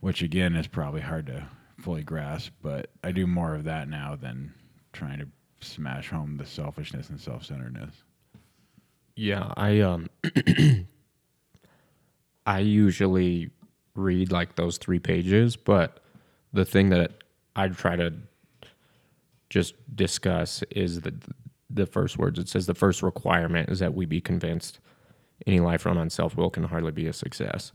[0.00, 1.46] which again is probably hard to
[1.78, 2.52] fully grasp.
[2.62, 4.54] But I do more of that now than
[4.92, 5.28] trying to
[5.60, 7.94] smash home the selfishness and self-centeredness.
[9.16, 10.08] Yeah, I um
[12.46, 13.50] I usually
[13.94, 16.00] read like those 3 pages, but
[16.52, 17.12] the thing that
[17.56, 18.12] I try to
[19.50, 21.14] just discuss is the
[21.68, 24.78] the first words it says the first requirement is that we be convinced
[25.46, 27.72] any life run on self-will can hardly be a success.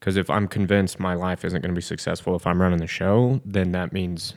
[0.00, 2.86] Cuz if I'm convinced my life isn't going to be successful if I'm running the
[2.86, 4.34] show, then that means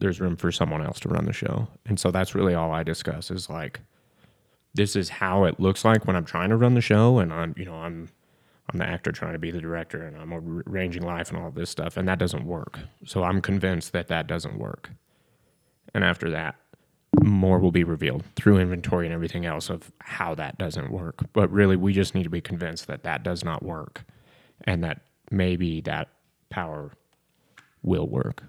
[0.00, 1.68] there's room for someone else to run the show.
[1.86, 3.80] And so that's really all I discuss is like
[4.74, 7.54] this is how it looks like when I'm trying to run the show and I'm,
[7.56, 8.08] you know, I'm
[8.70, 10.32] I'm the actor trying to be the director and I'm
[10.66, 12.78] arranging life and all this stuff and that doesn't work.
[13.04, 14.90] So I'm convinced that that doesn't work.
[15.94, 16.56] And after that,
[17.22, 21.20] more will be revealed through inventory and everything else of how that doesn't work.
[21.32, 24.04] But really, we just need to be convinced that that does not work
[24.64, 25.00] and that
[25.30, 26.08] maybe that
[26.50, 26.92] power
[27.82, 28.44] will work.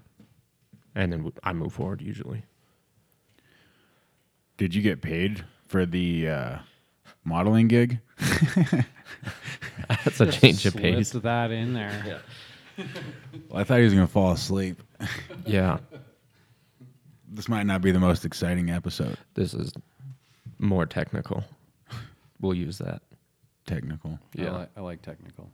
[0.94, 2.44] And then I move forward usually.
[4.56, 6.58] Did you get paid for the uh,
[7.24, 8.00] modeling gig?
[9.88, 11.10] That's a change of Slipped pace.
[11.10, 12.20] that in there.
[13.48, 14.82] Well, I thought he was going to fall asleep.
[15.46, 15.78] Yeah.
[17.32, 19.16] This might not be the most exciting episode.
[19.34, 19.72] This is
[20.58, 21.44] more technical.
[22.40, 23.02] We'll use that.
[23.66, 24.18] Technical.
[24.38, 24.50] I, Yeah.
[24.52, 25.50] like, I like technical.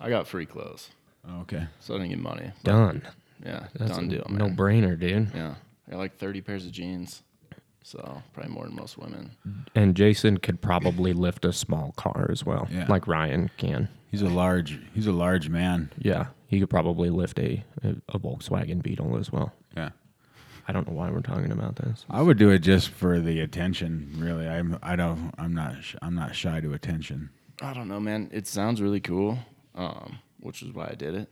[0.00, 0.90] I got free clothes,
[1.28, 1.66] Oh, okay.
[1.80, 2.50] so I didn't get money.
[2.64, 3.02] Done.
[3.44, 4.56] Yeah, That's done a deal, no man.
[4.56, 5.30] brainer, dude.
[5.34, 5.54] yeah,
[5.86, 7.22] I got like 30 pairs of jeans,
[7.88, 9.30] so probably more than most women.
[9.74, 12.86] And Jason could probably lift a small car as well, Yeah.
[12.88, 13.88] like Ryan can.
[14.10, 14.78] He's a large.
[14.94, 15.90] He's a large man.
[15.98, 19.52] Yeah, he could probably lift a, a, a Volkswagen Beetle as well.
[19.76, 19.90] Yeah.
[20.66, 22.04] I don't know why we're talking about this.
[22.10, 24.12] I would do it just for the attention.
[24.18, 24.78] Really, I'm.
[24.82, 25.32] I don't.
[25.38, 25.82] I'm not.
[25.82, 27.30] sh- I'm not shy to attention.
[27.62, 28.28] I don't know, man.
[28.32, 29.38] It sounds really cool,
[29.74, 31.28] um, which is why I did it.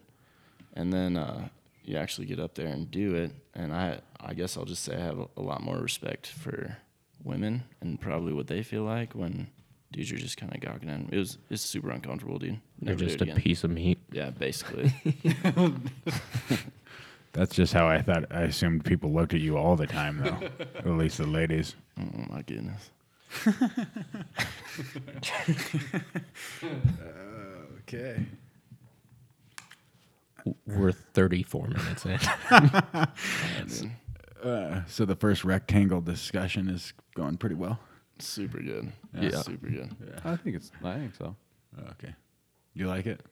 [0.74, 1.48] And then uh,
[1.86, 4.94] you actually get up there and do it, and I, I guess I'll just say
[4.96, 6.76] I have a, a lot more respect for
[7.24, 9.46] women and probably what they feel like when
[9.92, 11.08] dudes are just kind of gawking at 'em.
[11.12, 12.58] It was it's super uncomfortable, dude.
[12.82, 13.36] They're just a again.
[13.36, 13.98] piece of meat.
[14.12, 14.92] Yeah, basically.
[17.32, 18.24] That's just how I thought.
[18.30, 20.48] I assumed people looked at you all the time, though.
[20.78, 21.74] at least the ladies.
[22.00, 22.90] oh my goodness.
[27.88, 28.26] Okay.
[30.66, 32.18] We're 34 minutes in.
[34.44, 37.80] Uh, so the first rectangle discussion is going pretty well.
[38.18, 38.92] Super good.
[39.18, 39.30] Yeah.
[39.42, 39.90] Super good.
[40.24, 40.70] I think it's.
[40.84, 41.34] I think so.
[41.92, 42.14] Okay.
[42.74, 43.22] You like it?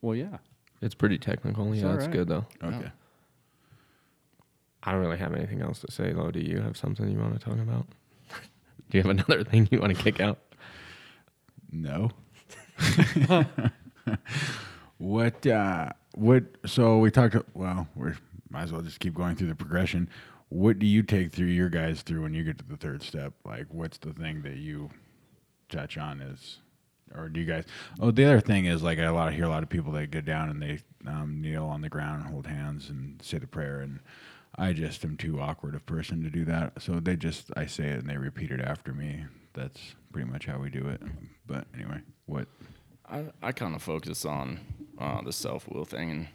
[0.00, 0.38] Well, yeah.
[0.80, 1.70] It's pretty technical.
[1.72, 2.12] It's Yeah, all it's right.
[2.12, 2.46] good though.
[2.62, 2.90] Okay.
[4.84, 6.30] I don't really have anything else to say though.
[6.30, 7.86] Do you have something you want to talk about?
[8.90, 10.38] Do you have another thing you want to kick out?
[11.70, 12.12] No.
[14.98, 15.46] what?
[15.46, 16.44] Uh, what?
[16.66, 17.36] So we talked.
[17.54, 18.12] Well, we
[18.50, 20.08] might as well just keep going through the progression.
[20.50, 23.34] What do you take through your guys through when you get to the third step?
[23.44, 24.90] Like, what's the thing that you
[25.68, 26.20] touch on?
[26.20, 26.58] Is
[27.14, 27.64] or do you guys?
[28.00, 30.10] Oh, the other thing is like I a lot hear a lot of people that
[30.10, 33.46] get down and they um, kneel on the ground, and hold hands, and say the
[33.46, 34.00] prayer, and
[34.56, 36.82] I just am too awkward a person to do that.
[36.82, 39.24] So they just I say it and they repeat it after me.
[39.54, 39.80] that's
[40.12, 41.02] pretty much how we do it.
[41.46, 42.48] But anyway, what?
[43.10, 44.60] I, I kind of focus on
[44.98, 46.28] uh, the self will thing, and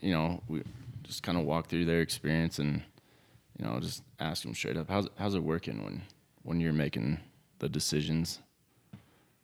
[0.00, 0.62] you know, we
[1.02, 2.82] just kind of walk through their experience, and
[3.58, 6.02] you know, just ask them straight up, how's how's it working when
[6.42, 7.18] when you're making
[7.58, 8.40] the decisions,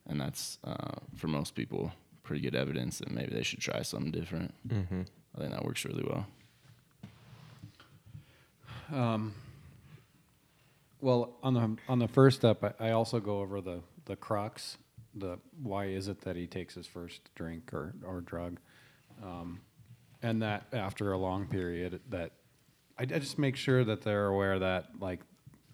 [0.07, 4.11] and that's uh, for most people pretty good evidence that maybe they should try something
[4.11, 4.53] different.
[4.69, 5.01] Mm-hmm.
[5.35, 6.27] I think that works really well.
[8.93, 9.35] Um,
[11.01, 14.79] well, on the on the first step, I, I also go over the the crux,
[15.15, 18.59] the why is it that he takes his first drink or or drug,
[19.23, 19.61] um,
[20.23, 22.33] and that after a long period, that
[22.99, 25.21] I, I just make sure that they're aware that like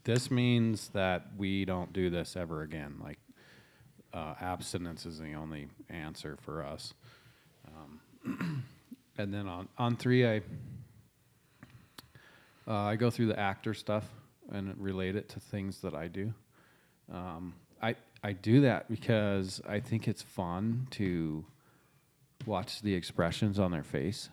[0.04, 2.96] this means that we don't do this ever again.
[3.02, 3.18] Like
[4.12, 6.94] uh, abstinence is the only answer for us.
[7.66, 8.64] Um,
[9.18, 10.42] and then on on three, I
[12.66, 14.04] uh, I go through the actor stuff
[14.52, 16.32] and relate it to things that I do.
[17.12, 21.44] Um, I I do that because I think it's fun to
[22.46, 24.30] watch the expressions on their face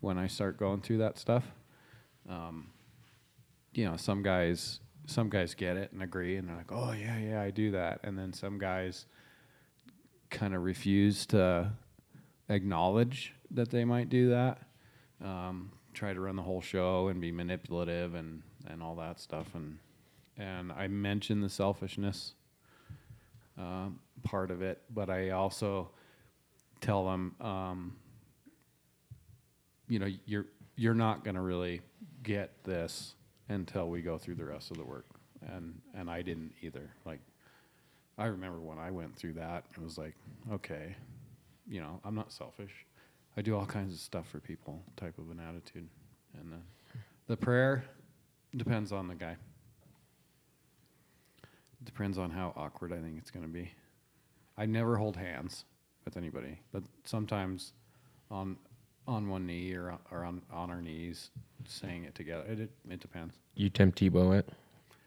[0.00, 1.44] when I start going through that stuff.
[2.28, 2.66] Um,
[3.72, 7.16] you know, some guys some guys get it and agree and they're like, "Oh yeah,
[7.16, 9.06] yeah, I do that," and then some guys
[10.30, 11.70] kind of refuse to
[12.48, 14.58] acknowledge that they might do that.
[15.24, 19.54] Um, try to run the whole show and be manipulative and, and all that stuff.
[19.54, 19.78] And
[20.36, 22.34] and I mentioned the selfishness
[23.58, 25.90] um, part of it, but I also
[26.80, 27.96] tell them, um,
[29.88, 30.46] you know, you're
[30.76, 31.80] you're not going to really
[32.22, 33.14] get this
[33.48, 35.06] until we go through the rest of the work.
[35.46, 36.90] And and I didn't either.
[37.04, 37.20] Like
[38.16, 40.14] I remember when I went through that, it was like,
[40.52, 40.96] okay,
[41.68, 42.86] you know, I'm not selfish.
[43.36, 45.88] I do all kinds of stuff for people, type of an attitude.
[46.40, 46.58] And the,
[47.28, 47.84] the prayer
[48.56, 49.36] depends on the guy.
[51.84, 53.70] Depends on how awkward I think it's going to be.
[54.56, 55.64] I never hold hands
[56.04, 57.72] with anybody, but sometimes
[58.30, 58.56] on
[59.08, 61.30] on one knee or, or on, on our knees,
[61.66, 62.44] saying it together.
[62.46, 63.34] It, it, it depends.
[63.54, 64.46] You Tim Tebow it.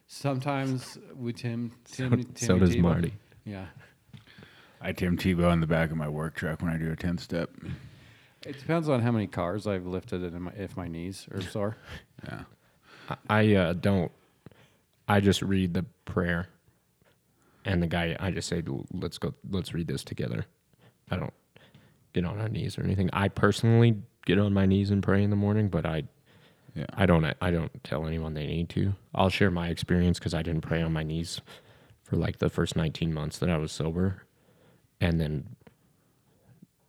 [0.07, 2.81] Sometimes we Tim, So, Tim, so does Tebow.
[2.81, 3.13] Marty.
[3.45, 3.67] Yeah.
[4.81, 7.19] I Tim Tebow in the back of my work truck when I do a 10
[7.19, 7.51] step.
[8.43, 11.77] It depends on how many cars I've lifted and my, if my knees are sore.
[12.23, 12.43] Yeah.
[13.09, 14.11] I, I uh, don't.
[15.07, 16.49] I just read the prayer,
[17.65, 18.15] and the guy.
[18.19, 19.33] I just say, "Let's go.
[19.49, 20.45] Let's read this together."
[21.09, 21.33] I don't
[22.13, 23.09] get on our knees or anything.
[23.13, 26.03] I personally get on my knees and pray in the morning, but I,
[26.75, 26.85] Yeah.
[26.93, 27.25] I don't.
[27.41, 28.93] I don't tell anyone they need to.
[29.13, 31.41] I'll share my experience because I didn't pray on my knees
[32.03, 34.23] for like the first 19 months that I was sober,
[34.99, 35.55] and then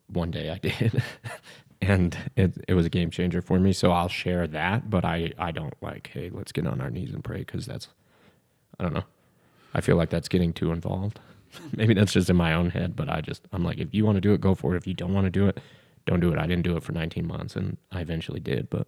[0.09, 1.03] one day I did.
[1.81, 3.73] and it, it was a game changer for me.
[3.73, 7.13] So I'll share that, but I, I don't like, hey, let's get on our knees
[7.13, 7.89] and pray because that's,
[8.79, 9.05] I don't know.
[9.75, 11.21] I feel like that's getting too involved.
[11.77, 14.17] Maybe that's just in my own head, but I just, I'm like, if you want
[14.17, 14.79] to do it, go for it.
[14.79, 15.61] If you don't want to do it,
[16.07, 16.39] don't do it.
[16.39, 18.87] I didn't do it for 19 months and I eventually did, but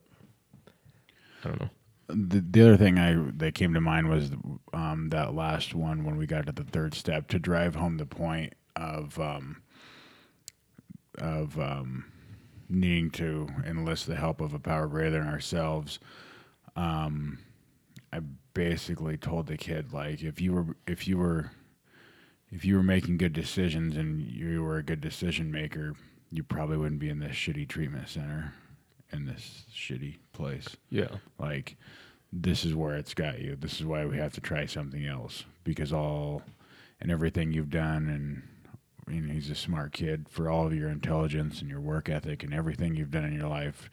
[1.44, 1.70] I don't know.
[2.08, 4.30] The, the other thing I that came to mind was
[4.74, 8.04] um, that last one when we got to the third step to drive home the
[8.04, 9.62] point of um,
[11.16, 12.04] of um,
[12.68, 15.98] needing to enlist the help of a power greater than ourselves.
[16.76, 17.38] Um,
[18.12, 18.20] I
[18.54, 21.50] basically told the kid like if you were if you were
[22.50, 25.94] if you were making good decisions and you were a good decision maker,
[26.30, 28.54] you probably wouldn't be in this shitty treatment center
[29.12, 30.76] in this shitty place.
[30.90, 31.16] Yeah.
[31.38, 31.76] like
[32.32, 33.56] this is where it's got you.
[33.56, 36.42] This is why we have to try something else because all
[37.00, 38.42] and everything you've done and
[39.14, 42.42] you know he's a smart kid for all of your intelligence and your work ethic
[42.42, 43.90] and everything you've done in your life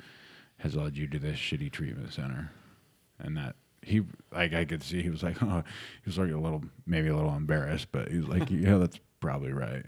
[0.58, 2.52] has led you to this shitty treatment center.
[3.20, 5.64] And that he like i could see he was like oh
[6.04, 9.00] he was like a little maybe a little embarrassed but he was like yeah that's
[9.20, 9.86] probably right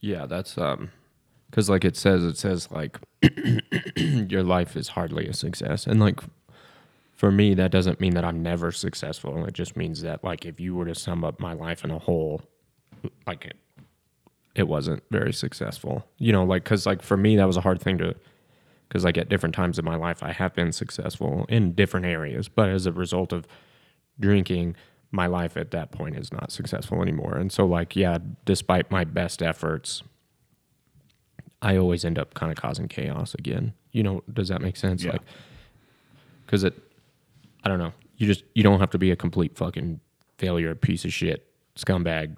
[0.00, 0.90] Yeah, that's um
[1.52, 2.98] cuz like it says it says like
[3.96, 5.86] your life is hardly a success.
[5.86, 6.20] And like
[7.14, 9.44] for me that doesn't mean that I'm never successful.
[9.46, 11.98] It just means that like if you were to sum up my life in a
[11.98, 12.42] whole
[13.26, 13.56] like it,
[14.54, 16.04] it wasn't very successful.
[16.18, 18.16] You know, like cuz like for me that was a hard thing to
[18.92, 22.48] cuz like at different times in my life I have been successful in different areas,
[22.48, 23.46] but as a result of
[24.20, 24.76] drinking
[25.10, 27.36] my life at that point is not successful anymore.
[27.36, 30.02] And so like yeah, despite my best efforts
[31.60, 33.72] I always end up kind of causing chaos again.
[33.92, 35.04] You know, does that make sense?
[35.04, 35.12] Yeah.
[35.12, 35.22] Like
[36.46, 36.74] cuz it
[37.64, 37.92] I don't know.
[38.16, 40.00] You just you don't have to be a complete fucking
[40.38, 42.36] failure, piece of shit, scumbag,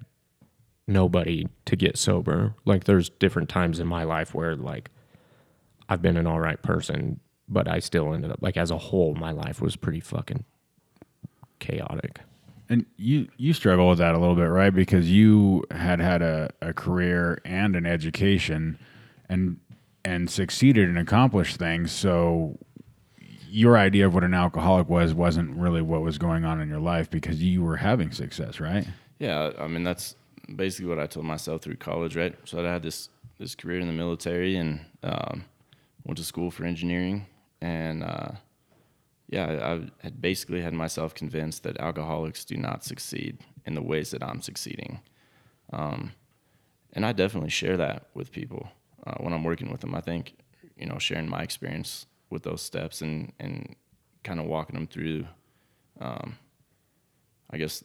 [0.87, 2.55] nobody to get sober.
[2.65, 4.91] Like there's different times in my life where like
[5.89, 9.15] I've been an all right person, but I still ended up like as a whole
[9.15, 10.43] my life was pretty fucking
[11.59, 12.19] chaotic.
[12.67, 14.73] And you you struggle with that a little bit, right?
[14.73, 18.79] Because you had had a, a career and an education,
[19.29, 19.59] and
[20.03, 21.91] and succeeded and accomplished things.
[21.91, 22.57] So
[23.49, 26.79] your idea of what an alcoholic was wasn't really what was going on in your
[26.79, 28.87] life because you were having success, right?
[29.19, 30.15] Yeah, I mean that's
[30.55, 32.35] basically what I told myself through college, right?
[32.45, 35.45] So I had this this career in the military and um,
[36.05, 37.25] went to school for engineering,
[37.61, 38.31] and uh,
[39.27, 44.11] yeah, I had basically had myself convinced that alcoholics do not succeed in the ways
[44.11, 45.01] that I'm succeeding,
[45.73, 46.11] um,
[46.93, 48.69] and I definitely share that with people
[49.05, 49.95] uh, when I'm working with them.
[49.95, 50.33] I think
[50.77, 53.75] you know sharing my experience with those steps and and
[54.23, 55.25] kind of walking them through,
[56.01, 56.37] um,
[57.51, 57.83] I guess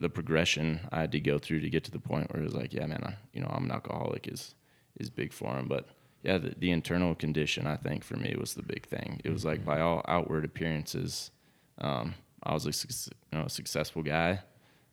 [0.00, 2.54] the progression I had to go through to get to the point where it was
[2.54, 4.54] like, yeah, man, I, you know, I'm an alcoholic is
[5.00, 5.66] is big for him.
[5.68, 5.88] But
[6.24, 9.20] yeah, the, the internal condition I think for me was the big thing.
[9.24, 11.30] It was like by all outward appearances,
[11.78, 14.40] um, I was a suc- you know, a successful guy.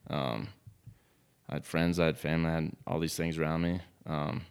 [0.10, 0.50] Um,
[1.50, 4.42] I had friends, I had family, I had all these things around me, um,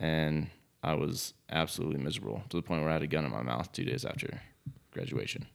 [0.00, 0.48] and
[0.82, 3.70] I was absolutely miserable to the point where I had a gun in my mouth
[3.72, 4.42] two days after
[4.90, 5.46] graduation.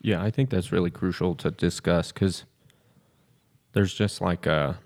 [0.00, 2.44] Yeah, I think that's really crucial to discuss because
[3.72, 4.78] there's just like a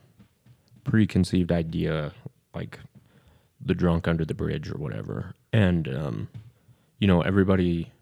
[0.85, 2.13] preconceived idea,
[2.55, 2.79] like
[3.67, 6.29] the drunk under the bridge or whatever, and um,
[6.99, 7.93] you know everybody,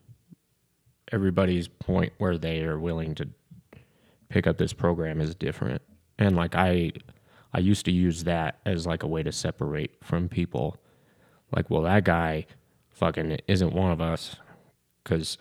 [1.13, 3.29] everybody's point where they are willing to
[4.29, 5.83] pick up this program is different,
[6.19, 6.93] and like I,
[7.53, 10.77] I used to use that as like a way to separate from people,
[11.55, 12.47] like well that guy,
[12.91, 14.37] fucking isn't one of us,
[15.03, 15.39] because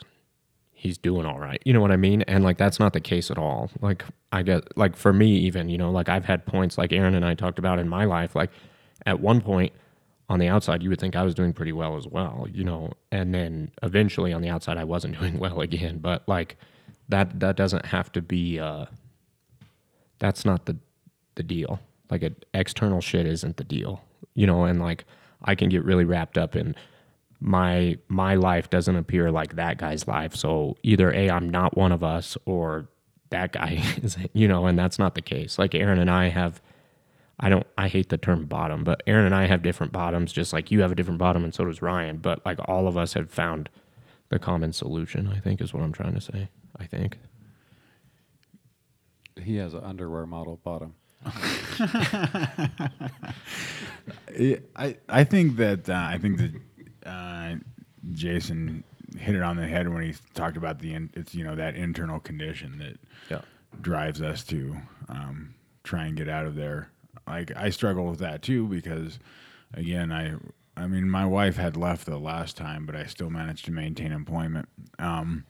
[0.83, 1.61] he's doing all right.
[1.63, 2.23] You know what I mean?
[2.23, 3.71] And like that's not the case at all.
[3.81, 4.03] Like
[4.33, 7.23] I get like for me even, you know, like I've had points like Aaron and
[7.23, 8.51] I talked about in my life like
[9.05, 9.71] at one point
[10.29, 12.93] on the outside you would think I was doing pretty well as well, you know,
[13.11, 16.57] and then eventually on the outside I wasn't doing well again, but like
[17.09, 18.85] that that doesn't have to be uh
[20.19, 20.77] that's not the
[21.35, 21.79] the deal.
[22.09, 24.03] Like external shit isn't the deal.
[24.35, 25.05] You know, and like
[25.43, 26.75] I can get really wrapped up in
[27.39, 30.35] my my life doesn't appear like that guy's life.
[30.35, 32.87] So either A, I'm not one of us or
[33.29, 35.59] that guy is you know, and that's not the case.
[35.59, 36.61] Like Aaron and I have
[37.39, 40.53] I don't I hate the term bottom, but Aaron and I have different bottoms, just
[40.53, 42.17] like you have a different bottom and so does Ryan.
[42.17, 43.69] But like all of us have found
[44.29, 46.49] the common solution, I think is what I'm trying to say.
[46.79, 47.17] I think.
[49.41, 50.93] He has an underwear model bottom.
[54.75, 56.51] I I think that uh, I think that
[57.05, 57.55] uh,
[58.11, 58.83] Jason
[59.17, 61.75] hit it on the head when he talked about the in, it's you know that
[61.75, 62.97] internal condition that
[63.29, 63.41] Yeah.
[63.81, 64.75] drives us to
[65.09, 65.53] um,
[65.83, 66.89] try and get out of there.
[67.27, 69.19] Like I struggle with that too because
[69.73, 70.35] again I
[70.75, 74.11] I mean my wife had left the last time but I still managed to maintain
[74.11, 74.67] employment.
[74.99, 75.45] Um,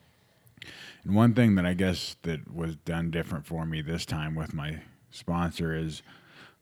[1.04, 4.54] and one thing that I guess that was done different for me this time with
[4.54, 6.02] my sponsor is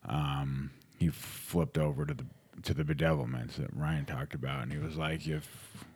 [0.05, 2.25] um, he flipped over to the
[2.63, 5.47] to the bedevilments that Ryan talked about, and he was like, if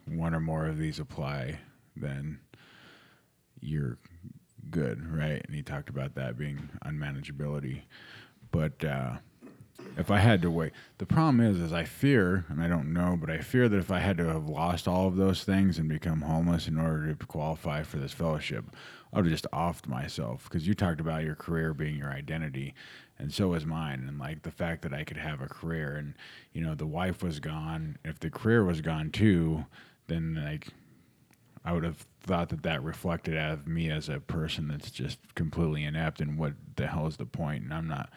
[0.05, 1.59] one or more of these apply,
[1.95, 2.39] then
[3.61, 3.97] you're
[4.69, 5.41] good, right?
[5.45, 7.81] And he talked about that being unmanageability.
[8.51, 9.17] But uh,
[9.97, 13.17] if I had to wait, the problem is, is I fear, and I don't know,
[13.19, 15.89] but I fear that if I had to have lost all of those things and
[15.89, 18.65] become homeless in order to qualify for this fellowship,
[19.11, 20.43] I would have just offed myself.
[20.43, 22.75] Because you talked about your career being your identity,
[23.17, 24.05] and so is mine.
[24.07, 26.13] And like the fact that I could have a career, and
[26.53, 27.97] you know, the wife was gone.
[28.05, 29.65] If the career was gone too,
[30.07, 30.67] then like
[31.63, 35.19] I would have thought that that reflected out of me as a person that's just
[35.35, 37.63] completely inept and what the hell is the point?
[37.63, 38.09] And I'm not,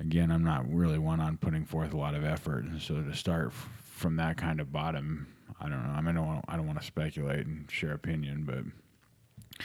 [0.00, 2.64] again, I'm not really one on putting forth a lot of effort.
[2.64, 5.26] And so to start f- from that kind of bottom,
[5.60, 5.92] I don't know.
[5.92, 9.64] I mean, I don't want, I don't want to speculate and share opinion, but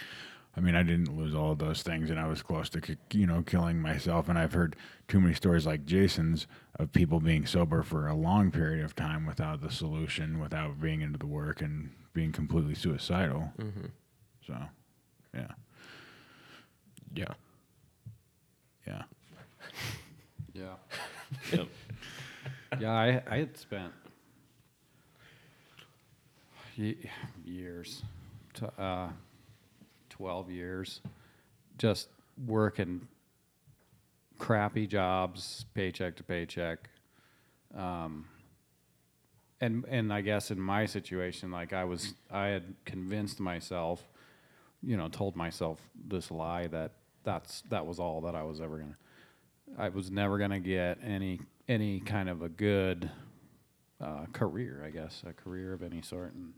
[0.58, 2.82] I mean, I didn't lose all of those things, and I was close to,
[3.14, 4.28] you know, killing myself.
[4.28, 4.76] And I've heard
[5.08, 6.48] too many stories like Jason's
[6.78, 11.02] of people being sober for a long period of time without the solution, without being
[11.02, 13.52] into the work, and being completely suicidal.
[14.46, 14.56] So,
[15.34, 15.48] yeah,
[17.16, 17.26] Yeah.
[18.86, 19.04] yeah.
[20.54, 20.74] Yeah.
[21.54, 21.68] Yep.
[22.80, 23.94] yeah, I, I had spent
[26.76, 27.10] ye-
[27.46, 28.04] years,
[28.54, 29.10] t- uh,
[30.10, 31.02] 12 years,
[31.78, 32.10] just
[32.46, 33.08] working
[34.38, 36.90] crappy jobs, paycheck to paycheck.
[37.78, 38.26] Um,
[39.62, 44.04] and and I guess in my situation, like I was, I had convinced myself,
[44.82, 46.92] you know, told myself this lie that
[47.24, 48.98] that's that was all that I was ever gonna.
[49.78, 53.10] I was never gonna get any any kind of a good
[54.02, 56.54] uh, career, I guess, a career of any sort, and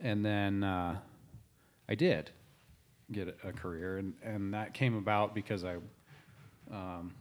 [0.00, 0.96] and then uh,
[1.88, 2.30] I did,
[3.12, 5.76] get a career, and and that came about because I,
[6.70, 7.14] um,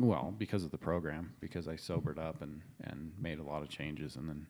[0.00, 3.68] well, because of the program, because I sobered up and and made a lot of
[3.68, 4.46] changes, and then.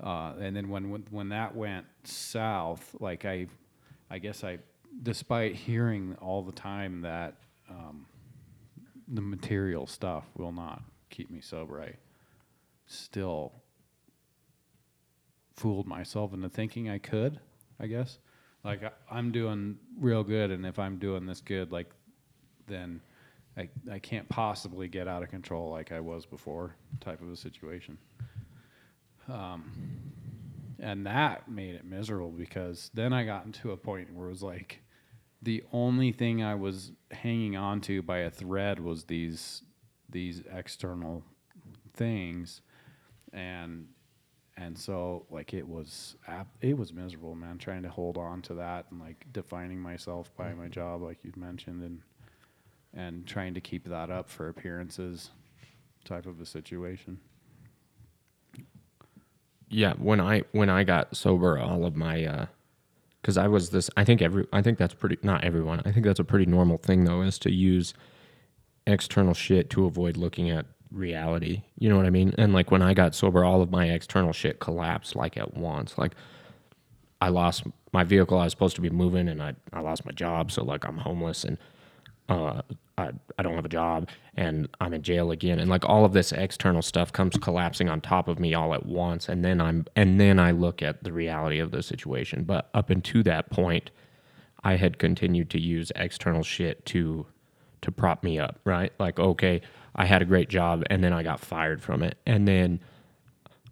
[0.00, 3.48] Uh, and then when, when when that went south, like I,
[4.08, 4.58] I guess I,
[5.02, 7.34] despite hearing all the time that
[7.68, 8.06] um,
[9.08, 11.94] the material stuff will not keep me sober, I
[12.86, 13.52] still
[15.56, 17.40] fooled myself into thinking I could.
[17.80, 18.18] I guess,
[18.62, 21.90] like I, I'm doing real good, and if I'm doing this good, like
[22.68, 23.00] then
[23.58, 27.36] I I can't possibly get out of control like I was before, type of a
[27.36, 27.98] situation.
[29.28, 29.72] Um,
[30.78, 34.42] and that made it miserable because then I got into a point where it was
[34.42, 34.80] like
[35.42, 39.62] the only thing I was hanging on to by a thread was these
[40.08, 41.24] these external
[41.94, 42.62] things.
[43.32, 43.88] And
[44.56, 46.16] and so like it was
[46.60, 50.52] it was miserable man trying to hold on to that and like defining myself by
[50.52, 50.72] my mm-hmm.
[50.72, 52.00] job like you've mentioned and
[52.94, 55.30] and trying to keep that up for appearances
[56.04, 57.18] type of a situation.
[59.70, 62.46] Yeah when i when i got sober all of my uh
[63.20, 66.06] because i was this i think every i think that's pretty not everyone i think
[66.06, 67.92] that's a pretty normal thing though is to use
[68.86, 71.64] external shit to avoid looking at reality.
[71.78, 72.34] You know what i mean?
[72.38, 75.98] And like when i got sober all of my external shit collapsed like at once.
[75.98, 76.14] Like
[77.20, 80.12] i lost my vehicle i was supposed to be moving and i, I lost my
[80.12, 81.58] job so like i'm homeless and
[82.28, 82.62] uh,
[82.98, 85.58] I, I don't have a job and I'm in jail again.
[85.58, 88.84] And like all of this external stuff comes collapsing on top of me all at
[88.84, 89.28] once.
[89.28, 92.44] And then I'm, and then I look at the reality of the situation.
[92.44, 93.90] But up until that point,
[94.64, 97.26] I had continued to use external shit to,
[97.82, 98.92] to prop me up, right?
[98.98, 99.62] Like, okay,
[99.94, 102.18] I had a great job and then I got fired from it.
[102.26, 102.80] And then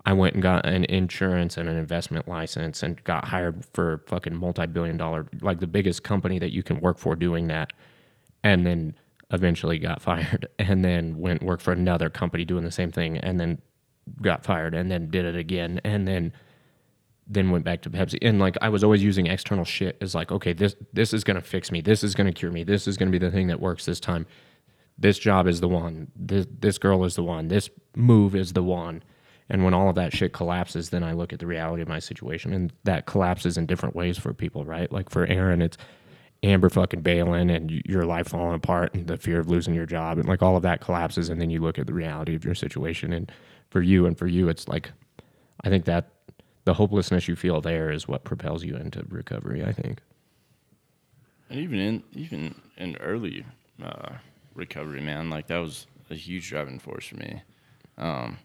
[0.06, 4.36] I went and got an insurance and an investment license and got hired for fucking
[4.36, 7.72] multi billion dollar, like the biggest company that you can work for doing that
[8.46, 8.94] and then
[9.32, 13.40] eventually got fired and then went work for another company doing the same thing and
[13.40, 13.60] then
[14.22, 16.32] got fired and then did it again and then
[17.28, 18.18] then went back to Pepsi.
[18.22, 21.40] And like I was always using external shit as like okay this this is to
[21.40, 21.80] fix me.
[21.80, 22.62] This is to cure me.
[22.62, 24.26] This is to be the thing that works this time.
[24.96, 26.12] This job is the one.
[26.14, 27.48] This this girl is the one.
[27.48, 29.02] This move is the one.
[29.48, 31.98] And when all of that shit collapses then I look at the reality of my
[31.98, 32.52] situation.
[32.52, 34.92] And that collapses in different ways for people right?
[34.92, 35.76] Like for Aaron it's
[36.42, 40.18] Amber fucking bailing and your life falling apart and the fear of losing your job
[40.18, 42.54] and like all of that collapses and then you look at the reality of your
[42.54, 43.12] situation.
[43.12, 43.32] And
[43.70, 44.92] for you and for you it's like
[45.64, 46.10] I think that
[46.64, 50.00] the hopelessness you feel there is what propels you into recovery I think.
[51.48, 53.44] And even in even in early
[53.82, 54.16] uh,
[54.54, 57.42] recovery, man, like that was a huge driving force for me.
[57.98, 58.38] Um,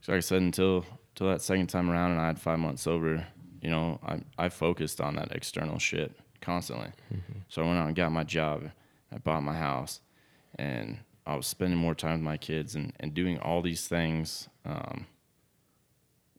[0.00, 2.82] so like I said, until until that second time around, and I had five months
[2.82, 3.26] sober,
[3.60, 6.14] you know, I I focused on that external shit
[6.46, 6.92] constantly.
[7.48, 8.70] So I went out and got my job.
[9.12, 10.00] I bought my house,
[10.54, 14.48] and I was spending more time with my kids and and doing all these things,
[14.64, 15.06] um,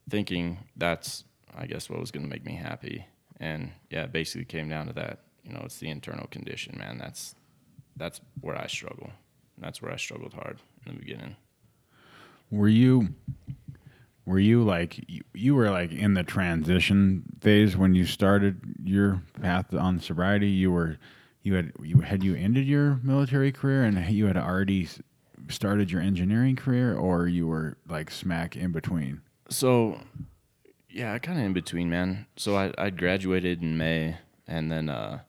[0.10, 3.06] thinking that's I guess what was going to make me happy.
[3.40, 5.20] And yeah, it basically came down to that.
[5.44, 6.98] You know, it's the internal condition, man.
[6.98, 7.36] That's
[7.98, 9.10] that's where I struggle.
[9.58, 11.36] That's where I struggled hard in the beginning.
[12.50, 13.10] Were you
[14.28, 19.24] were you like you, you were like in the transition phase when you started your
[19.42, 20.50] path on sobriety?
[20.50, 20.98] You were
[21.44, 24.90] you had you had you ended your military career and you had already
[25.48, 29.22] started your engineering career or you were like smack in between?
[29.50, 30.02] So,
[30.90, 32.26] yeah, kind of in between, man.
[32.36, 35.20] So I I graduated in May, and then uh,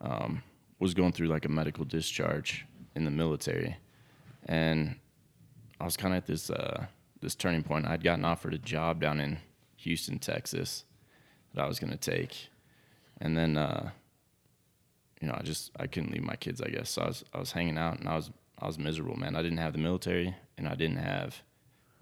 [0.00, 0.42] um,
[0.78, 2.64] was going through like a medical discharge
[2.96, 3.76] in the military,
[4.46, 4.96] and
[5.78, 6.86] I was kind of at this uh,
[7.22, 7.86] this turning point.
[7.86, 9.38] I'd gotten offered a job down in
[9.76, 10.84] Houston, Texas,
[11.54, 12.48] that I was gonna take,
[13.20, 13.90] and then uh,
[15.20, 16.60] you know I just I couldn't leave my kids.
[16.60, 19.16] I guess so I was I was hanging out, and I was I was miserable,
[19.16, 19.36] man.
[19.36, 21.42] I didn't have the military, and I didn't have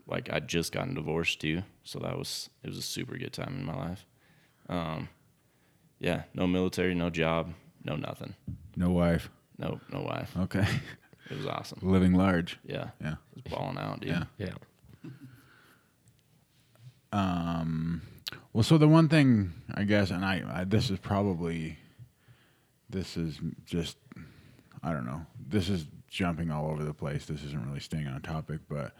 [0.06, 3.56] like I'd just gotten divorced too, so that was it was a super good time
[3.58, 4.06] in my life.
[4.68, 5.08] Um,
[5.98, 7.52] yeah, no military, no job,
[7.84, 8.34] no nothing,
[8.76, 9.30] No wife.
[9.58, 10.32] no no wife.
[10.38, 10.66] Okay.
[11.30, 11.78] It was awesome.
[11.82, 12.58] Living large.
[12.64, 13.14] Yeah, Yeah.
[13.34, 14.10] was balling out, dude.
[14.10, 14.24] Yeah.
[14.38, 14.54] yeah
[17.12, 18.02] Um,
[18.52, 21.78] well, so the one thing I guess, and I, I this is probably,
[22.88, 23.96] this is just,
[24.82, 25.26] I don't know.
[25.48, 27.26] This is jumping all over the place.
[27.26, 28.92] This isn't really staying on topic, but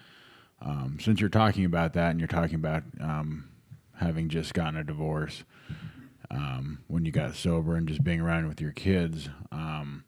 [0.60, 3.48] um, since you're talking about that and you're talking about um,
[3.96, 5.44] having just gotten a divorce,
[6.30, 10.04] um, when you got sober and just being around with your kids, um,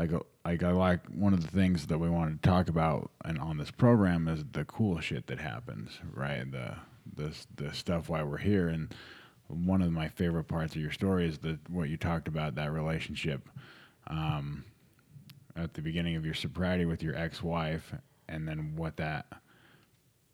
[0.00, 3.38] like like I like one of the things that we wanted to talk about and
[3.38, 6.50] on this program is the cool shit that happens, right?
[6.50, 6.76] The
[7.14, 8.94] the the stuff why we're here and
[9.48, 12.72] one of my favorite parts of your story is the what you talked about that
[12.72, 13.48] relationship
[14.06, 14.64] um,
[15.54, 17.92] at the beginning of your sobriety with your ex-wife,
[18.28, 19.26] and then what that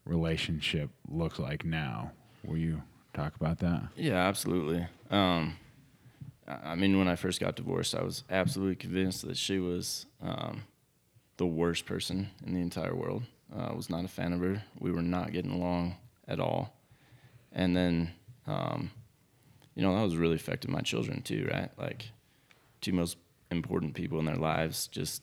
[0.04, 2.12] relationship looks like now.
[2.44, 2.82] Will you
[3.14, 3.88] talk about that?
[3.96, 4.86] Yeah, absolutely.
[5.10, 5.56] Um,
[6.48, 10.62] I mean, when I first got divorced, I was absolutely convinced that she was um,
[11.36, 13.24] the worst person in the entire world.
[13.54, 14.62] Uh, I was not a fan of her.
[14.78, 15.96] We were not getting along
[16.28, 16.74] at all.
[17.52, 18.12] And then,
[18.46, 18.90] um,
[19.74, 21.70] you know, that was really affecting my children too, right?
[21.78, 22.10] Like,
[22.80, 23.16] two most
[23.50, 25.22] important people in their lives just,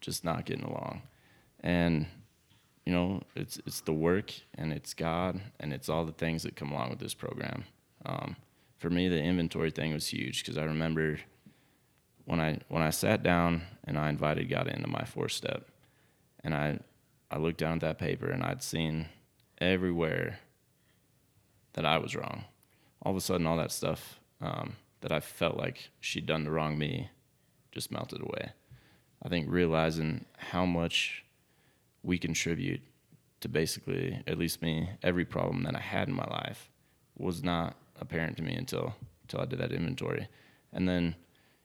[0.00, 1.02] just not getting along.
[1.60, 2.06] And
[2.84, 6.56] you know, it's it's the work and it's God and it's all the things that
[6.56, 7.64] come along with this program.
[8.04, 8.36] Um,
[8.82, 11.20] for me, the inventory thing was huge because I remember
[12.24, 15.68] when I when I sat down and I invited God into my fourth step,
[16.42, 16.80] and I
[17.30, 19.06] I looked down at that paper and I'd seen
[19.58, 20.40] everywhere
[21.74, 22.44] that I was wrong.
[23.02, 26.50] All of a sudden, all that stuff um, that I felt like she'd done to
[26.50, 27.08] wrong me
[27.70, 28.50] just melted away.
[29.22, 31.24] I think realizing how much
[32.02, 32.80] we contribute
[33.42, 36.68] to basically, at least me, every problem that I had in my life
[37.16, 40.28] was not apparent to me until until I did that inventory,
[40.72, 41.14] and then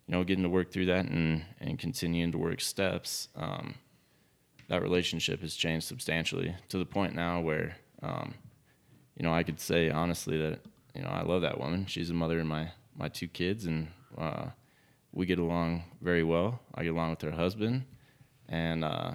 [0.08, 3.28] you know getting to work through that and and continuing to work steps.
[3.36, 3.76] Um,
[4.70, 8.34] that relationship has changed substantially to the point now where um,
[9.16, 10.60] you know I could say honestly that
[10.96, 11.86] you know I love that woman.
[11.88, 14.48] She's a mother of my my two kids, and uh,
[15.12, 16.60] we get along very well.
[16.76, 17.86] I get along with her husband,
[18.48, 19.12] and uh,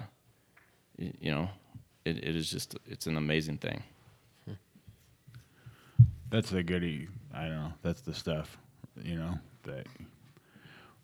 [0.97, 1.49] you know,
[2.05, 3.83] it, it is just it's an amazing thing.
[6.33, 7.07] That's the goody.
[7.31, 7.73] I don't know.
[7.83, 8.57] That's the stuff.
[8.99, 9.85] You know that.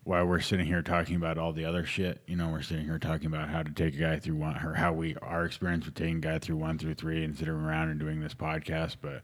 [0.02, 2.98] While we're sitting here talking about all the other shit, you know, we're sitting here
[2.98, 5.94] talking about how to take a guy through one, or how we our experience with
[5.94, 8.96] taking a guy through one through three, and sitting around and doing this podcast.
[9.00, 9.22] But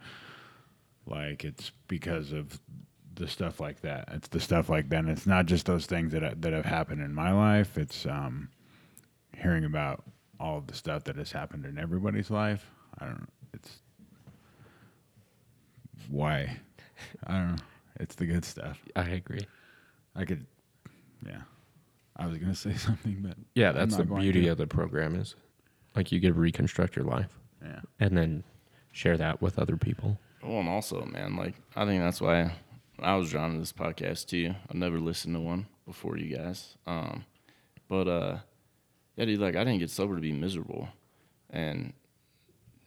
[1.08, 2.60] like, it's because of
[3.16, 4.08] the stuff like that.
[4.12, 5.00] It's the stuff like that.
[5.00, 7.76] And it's not just those things that that have happened in my life.
[7.76, 8.50] It's um,
[9.36, 10.04] hearing about
[10.38, 12.70] all of the stuff that has happened in everybody's life.
[12.96, 13.26] I don't.
[13.52, 13.80] It's
[16.08, 16.58] why
[17.26, 17.62] I don't know.
[18.00, 18.78] It's the good stuff.
[18.94, 19.46] I agree.
[20.14, 20.46] I could,
[21.26, 21.42] yeah.
[22.16, 24.48] I was gonna say something, but Yeah, I'm that's not the going beauty to.
[24.48, 25.34] of the program is
[25.94, 27.30] like you get to reconstruct your life
[27.62, 28.44] Yeah, and then
[28.92, 30.18] share that with other people.
[30.42, 32.52] Well, and also, man, like I think that's why
[32.98, 34.54] I was drawn to this podcast too.
[34.70, 37.24] I've never listened to one before you guys, um,
[37.88, 38.38] but uh,
[39.16, 40.88] yeah, dude, like I didn't get sober to be miserable,
[41.50, 41.92] and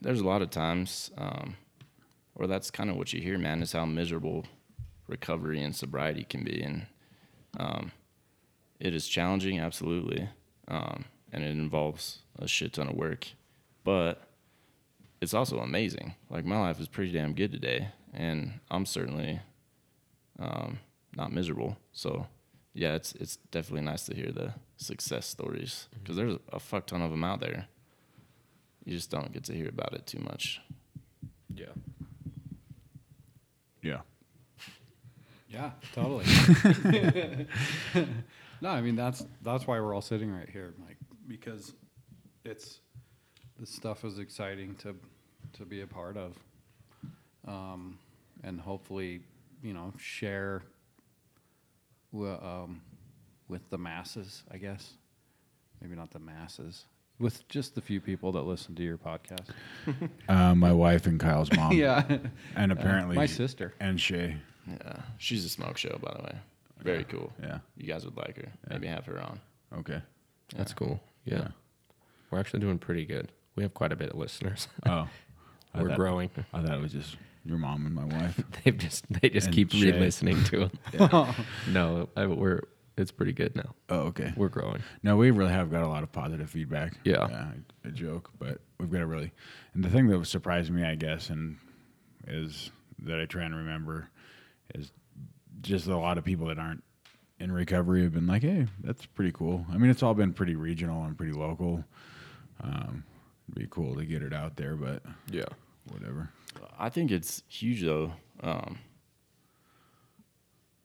[0.02, 1.56] there's a lot of times, um,
[2.40, 4.46] or that's kind of what you hear, man, is how miserable
[5.08, 6.86] recovery and sobriety can be, and
[7.58, 7.92] um,
[8.80, 10.30] it is challenging, absolutely,
[10.70, 13.28] um, and it involves a shit ton of work,
[13.84, 14.22] but
[15.22, 16.16] it's also amazing.
[16.30, 19.42] Like my life is pretty damn good today, and I'm certainly
[20.40, 20.80] um,
[21.18, 21.76] not miserable.
[21.92, 22.26] So,
[22.74, 27.02] yeah, it's it's definitely nice to hear the success stories because there's a fuck ton
[27.02, 27.68] of them out there.
[28.86, 30.62] You just don't get to hear about it too much.
[31.54, 31.74] Yeah.
[33.90, 34.02] Yeah.
[35.50, 36.26] Yeah, totally.
[38.62, 41.74] no, I mean that's that's why we're all sitting right here, Mike, because
[42.46, 42.80] it's
[43.60, 44.96] this stuff is exciting to
[45.54, 46.38] to be a part of,
[47.48, 47.98] um,
[48.44, 49.22] and hopefully,
[49.64, 50.62] you know, share
[52.14, 52.82] wi- um,
[53.48, 54.44] with the masses.
[54.52, 54.94] I guess
[55.82, 56.86] maybe not the masses,
[57.20, 59.48] with just the few people that listen to your podcast.
[60.30, 61.74] Uh, my wife and Kyle's mom.
[61.74, 62.04] yeah,
[62.56, 63.74] and apparently my sister.
[63.80, 64.36] and Shay.
[64.68, 66.36] Yeah, she's a smoke show, by the way.
[66.82, 67.34] Very cool.
[67.42, 67.60] Yeah.
[67.76, 68.50] You guys would like her.
[68.70, 69.40] Maybe have her on.
[69.80, 70.02] Okay.
[70.56, 71.02] That's cool.
[71.26, 71.38] Yeah.
[71.40, 71.48] Yeah.
[72.30, 73.32] We're actually doing pretty good.
[73.56, 74.68] We have quite a bit of listeners.
[74.86, 75.08] Oh,
[75.76, 76.30] We're thought- growing.
[76.54, 78.42] I thought it was just your mom and my wife.
[78.64, 79.92] They've just they just And keep Shay.
[79.92, 81.36] re-listening to them.
[81.72, 82.62] no, I, we're
[83.00, 83.74] it's pretty good now.
[83.90, 84.34] Oh, okay.
[84.36, 84.82] We're growing.
[85.04, 86.94] No, we really have got a lot of positive feedback.
[87.04, 87.24] Yeah.
[87.24, 87.54] I,
[87.88, 89.32] I joke, but we've got a really.
[89.74, 91.58] And the thing that was surprised me, I guess, and
[92.28, 92.70] is
[93.04, 94.10] that I try and remember
[94.76, 94.92] is
[95.62, 96.84] just a lot of people that aren't
[97.40, 100.56] in recovery have been like, "Hey, that's pretty cool." I mean, it's all been pretty
[100.56, 101.86] regional and pretty local.
[102.62, 103.04] Um,
[103.48, 105.46] it'd be cool to get it out there, but Yeah.
[105.92, 106.30] whatever.
[106.78, 108.12] I think it's huge though
[108.44, 108.78] um,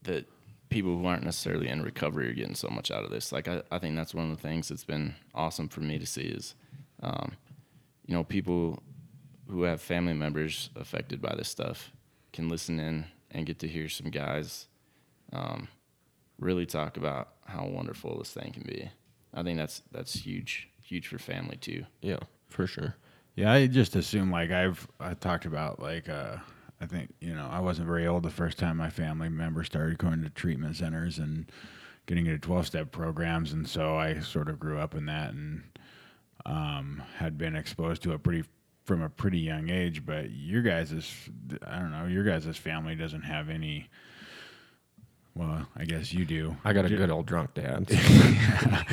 [0.02, 0.26] that
[0.74, 3.30] people who aren't necessarily in recovery are getting so much out of this.
[3.30, 6.04] Like I, I think that's one of the things that's been awesome for me to
[6.04, 6.56] see is,
[7.00, 7.36] um,
[8.06, 8.82] you know, people
[9.48, 11.92] who have family members affected by this stuff
[12.32, 14.66] can listen in and get to hear some guys
[15.32, 15.68] um,
[16.40, 18.90] really talk about how wonderful this thing can be.
[19.32, 21.86] I think that's that's huge, huge for family too.
[22.02, 22.18] Yeah,
[22.48, 22.96] for sure.
[23.36, 26.38] Yeah, I just assume like I've I talked about like uh,
[26.84, 29.96] I think you know I wasn't very old the first time my family members started
[29.96, 31.50] going to treatment centers and
[32.04, 35.62] getting into twelve step programs, and so I sort of grew up in that and
[36.44, 38.44] um, had been exposed to it pretty
[38.84, 40.04] from a pretty young age.
[40.04, 41.10] But your guys'
[41.66, 43.88] I don't know, your guys' family doesn't have any.
[45.34, 46.54] Well, I guess you do.
[46.66, 47.90] I got a good old drunk dad.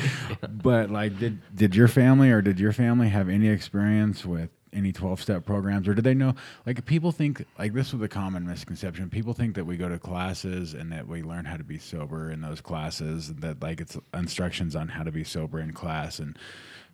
[0.50, 4.92] But like, did did your family or did your family have any experience with any
[4.92, 6.34] twelve step programs, or did they know?
[6.66, 9.10] Like, people think like this was a common misconception.
[9.10, 12.30] People think that we go to classes and that we learn how to be sober
[12.30, 13.34] in those classes.
[13.34, 16.38] That like it's instructions on how to be sober in class, and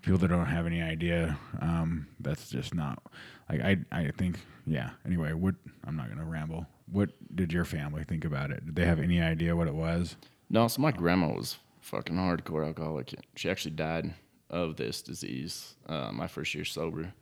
[0.02, 3.02] people that don't have any idea, um, that's just not.
[3.50, 4.90] Like I I think yeah.
[5.06, 5.54] Anyway, what
[5.86, 6.66] I'm not gonna ramble.
[6.90, 8.64] What did your family think about it?
[8.64, 10.16] Did they have any idea what it was?
[10.50, 13.14] No, so my grandma was fucking hardcore alcoholic.
[13.36, 14.14] She actually died
[14.50, 17.12] of this disease uh, my first year sober,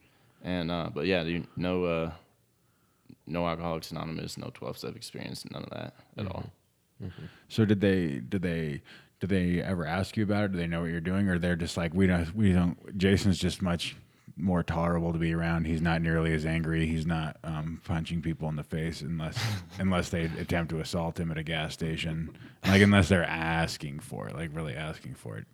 [0.47, 2.11] and uh, but yeah, dude, no uh,
[3.26, 6.51] no Alcoholics Anonymous, no twelve step experience, none of that at all.
[7.49, 8.80] So did they did they
[9.20, 10.53] did they ever ask you about it?
[10.53, 12.97] Do they know what you're doing, or they're just like we don't we don't?
[12.97, 13.97] Jason's just much
[14.36, 15.66] more tolerable to be around.
[15.66, 16.86] He's not nearly as angry.
[16.86, 19.38] He's not um, punching people in the face unless
[19.80, 22.36] unless they attempt to assault him at a gas station.
[22.64, 25.47] Like unless they're asking for it, like really asking for it.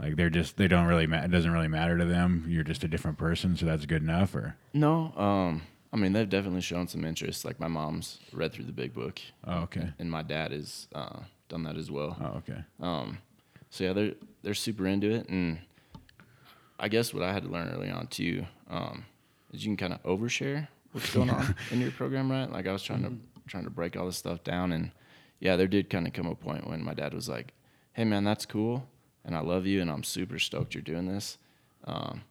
[0.00, 2.44] Like they're just they don't really ma- it doesn't really matter to them.
[2.48, 4.34] You're just a different person, so that's good enough.
[4.34, 7.44] Or No, um, I mean they've definitely shown some interest.
[7.44, 11.20] Like my mom's read through the big book, oh okay and my dad has uh,
[11.48, 12.16] done that as well.
[12.20, 13.18] oh okay Um,
[13.70, 15.58] so yeah, they're they're super into it, and
[16.78, 19.04] I guess what I had to learn early on too um,
[19.52, 22.50] is you can kind of overshare what's going on in your program, right?
[22.50, 23.12] Like I was trying to
[23.48, 24.92] trying to break all this stuff down, and
[25.40, 27.52] yeah, there did kind of come a point when my dad was like,
[27.94, 28.86] "Hey man, that's cool,
[29.28, 31.38] and I love you, and I'm super stoked you're doing this,
[31.84, 32.22] um,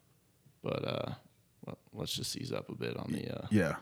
[0.64, 1.14] but uh,
[1.66, 3.76] well, let's just ease up a bit on the uh, yeah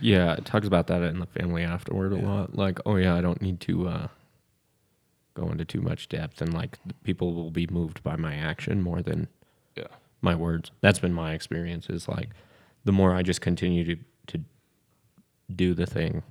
[0.00, 2.56] Yeah, it talks about that in the family afterward a lot.
[2.56, 4.08] Like, oh yeah, I don't need to uh,
[5.34, 9.02] go into too much depth, and like people will be moved by my action more
[9.02, 9.28] than
[9.76, 9.84] yeah."
[10.22, 10.70] my words.
[10.80, 11.90] That's been my experience.
[11.90, 12.30] Is like
[12.84, 14.44] the more I just continue to to
[15.54, 16.22] do the thing,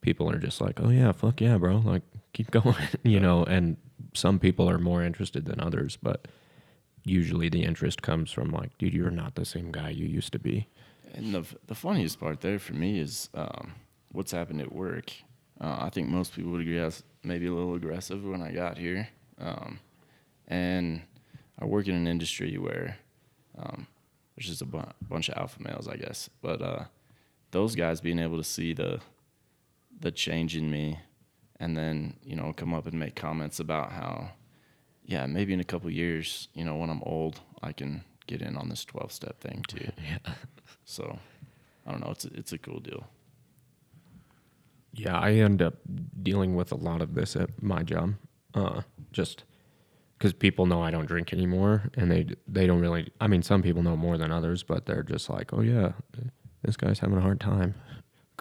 [0.00, 2.02] people are just like, oh yeah, fuck yeah, bro, like
[2.32, 3.44] keep going, you know.
[3.44, 3.76] And
[4.14, 6.28] some people are more interested than others, but
[7.04, 10.38] usually the interest comes from like, dude, you're not the same guy you used to
[10.38, 10.68] be.
[11.14, 13.72] And the the funniest part there for me is um,
[14.12, 15.12] what's happened at work.
[15.60, 18.50] Uh, I think most people would agree I was maybe a little aggressive when I
[18.52, 19.78] got here, um,
[20.48, 21.02] and
[21.58, 22.96] I work in an industry where
[23.58, 23.86] um,
[24.34, 26.30] there's just a bu- bunch of alpha males, I guess.
[26.40, 26.84] But uh,
[27.50, 29.00] those guys being able to see the
[30.00, 30.98] the change in me,
[31.62, 34.30] and then you know come up and make comments about how,
[35.04, 38.56] yeah, maybe in a couple years, you know, when I'm old, I can get in
[38.56, 39.90] on this 12 step thing too.
[40.02, 40.34] Yeah.
[40.84, 41.18] So
[41.86, 42.10] I don't know.
[42.10, 43.06] It's a, it's a cool deal.
[44.92, 45.74] Yeah, I end up
[46.22, 48.14] dealing with a lot of this at my job,
[48.54, 48.82] uh,
[49.12, 49.44] just
[50.18, 53.10] because people know I don't drink anymore, and they they don't really.
[53.20, 55.92] I mean, some people know more than others, but they're just like, oh yeah,
[56.62, 57.74] this guy's having a hard time.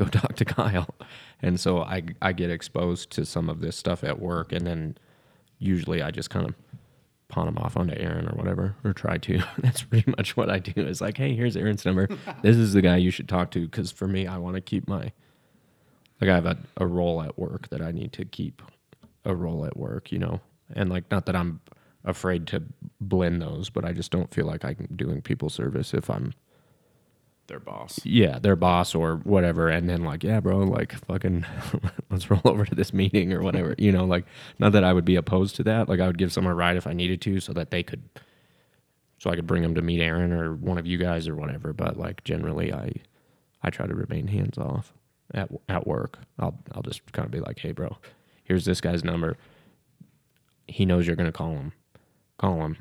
[0.01, 0.95] Go talk to Kyle,
[1.43, 4.97] and so I I get exposed to some of this stuff at work, and then
[5.59, 6.55] usually I just kind of
[7.27, 9.43] pawn them off onto Aaron or whatever, or try to.
[9.59, 10.81] That's pretty much what I do.
[10.81, 12.07] Is like, hey, here's Aaron's number.
[12.41, 14.87] this is the guy you should talk to, because for me, I want to keep
[14.87, 15.11] my
[16.19, 18.63] like I have a, a role at work that I need to keep
[19.23, 20.41] a role at work, you know.
[20.73, 21.61] And like not that I'm
[22.03, 22.63] afraid to
[22.99, 26.33] blend those, but I just don't feel like I'm doing people service if I'm
[27.47, 27.99] Their boss.
[28.05, 31.45] yeah, their boss or whatever and then like, yeah, bro, like fucking
[32.09, 33.75] let's roll over to this meeting or whatever.
[33.77, 34.25] you know, like
[34.57, 35.89] not that I would be opposed to that.
[35.89, 38.03] Like I would give someone a ride if I needed to so that they could
[39.17, 41.73] so I could bring them to meet Aaron or one of you guys or whatever,
[41.73, 42.93] but like generally I
[43.61, 44.93] I try to remain hands off
[45.33, 46.19] at at work.
[46.39, 47.97] I'll I'll just kind of be like, "Hey, bro,
[48.45, 49.35] here's this guy's number.
[50.67, 51.73] He knows you're gonna call him.
[52.37, 52.77] Call him.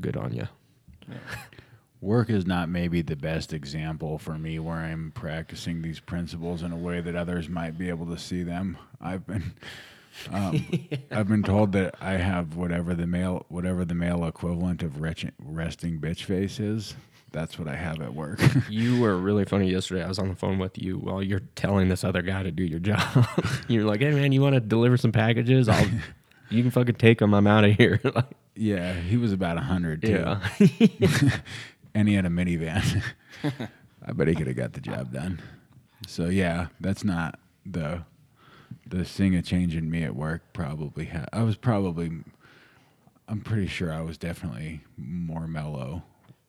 [0.00, 0.46] Good on you."
[2.02, 6.72] Work is not maybe the best example for me where I'm practicing these principles in
[6.72, 8.76] a way that others might be able to see them.
[9.00, 9.54] I've been
[10.30, 10.66] um,
[11.10, 15.32] I've been told that I have whatever the male whatever the male equivalent of resting
[16.00, 16.94] bitch face is.
[17.30, 18.40] That's what I have at work.
[18.68, 20.04] You were really funny yesterday.
[20.04, 22.62] I was on the phone with you while you're telling this other guy to do
[22.64, 23.26] your job.
[23.68, 25.66] you're like, "Hey, man, you want to deliver some packages?
[25.68, 25.86] I'll,
[26.50, 27.32] you can fucking take them.
[27.32, 31.38] I'm out of here." Like, yeah, he was about a hundred too, yeah,
[31.94, 33.02] and he had a minivan.
[34.04, 35.40] I bet he could have got the job done.
[36.06, 38.04] So yeah, that's not the
[38.86, 40.42] the thing of change in me at work.
[40.52, 42.10] Probably ha- I was probably
[43.28, 46.02] I'm pretty sure I was definitely more mellow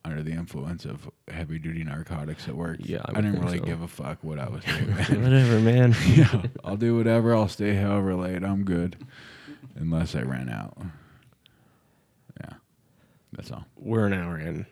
[0.05, 2.77] under the influence of heavy duty narcotics at work.
[2.79, 3.63] Yeah, I I, didn't really so.
[3.63, 4.89] give a fuck what I was doing.
[4.89, 5.21] man.
[5.23, 5.95] Whatever, man.
[6.09, 7.33] yeah, I'll do whatever.
[7.35, 8.43] I'll stay however late.
[8.43, 8.97] I'm good,
[9.75, 10.75] unless I ran out.
[12.41, 12.53] Yeah,
[13.31, 13.65] that's all.
[13.77, 14.65] We're an hour in,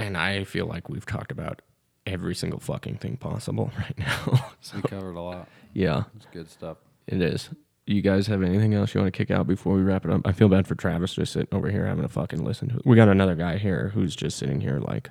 [0.00, 1.62] and I feel like we've talked about
[2.06, 4.50] every single fucking thing possible right now.
[4.60, 5.48] so, We covered a lot.
[5.72, 6.78] yeah, It's good stuff.
[7.06, 7.50] it is.
[7.86, 10.20] You guys have anything else you want to kick out before we wrap it up?
[10.24, 12.82] I feel bad for Travis just sitting over here having to fucking listen to it.
[12.86, 15.10] We got another guy here who's just sitting here like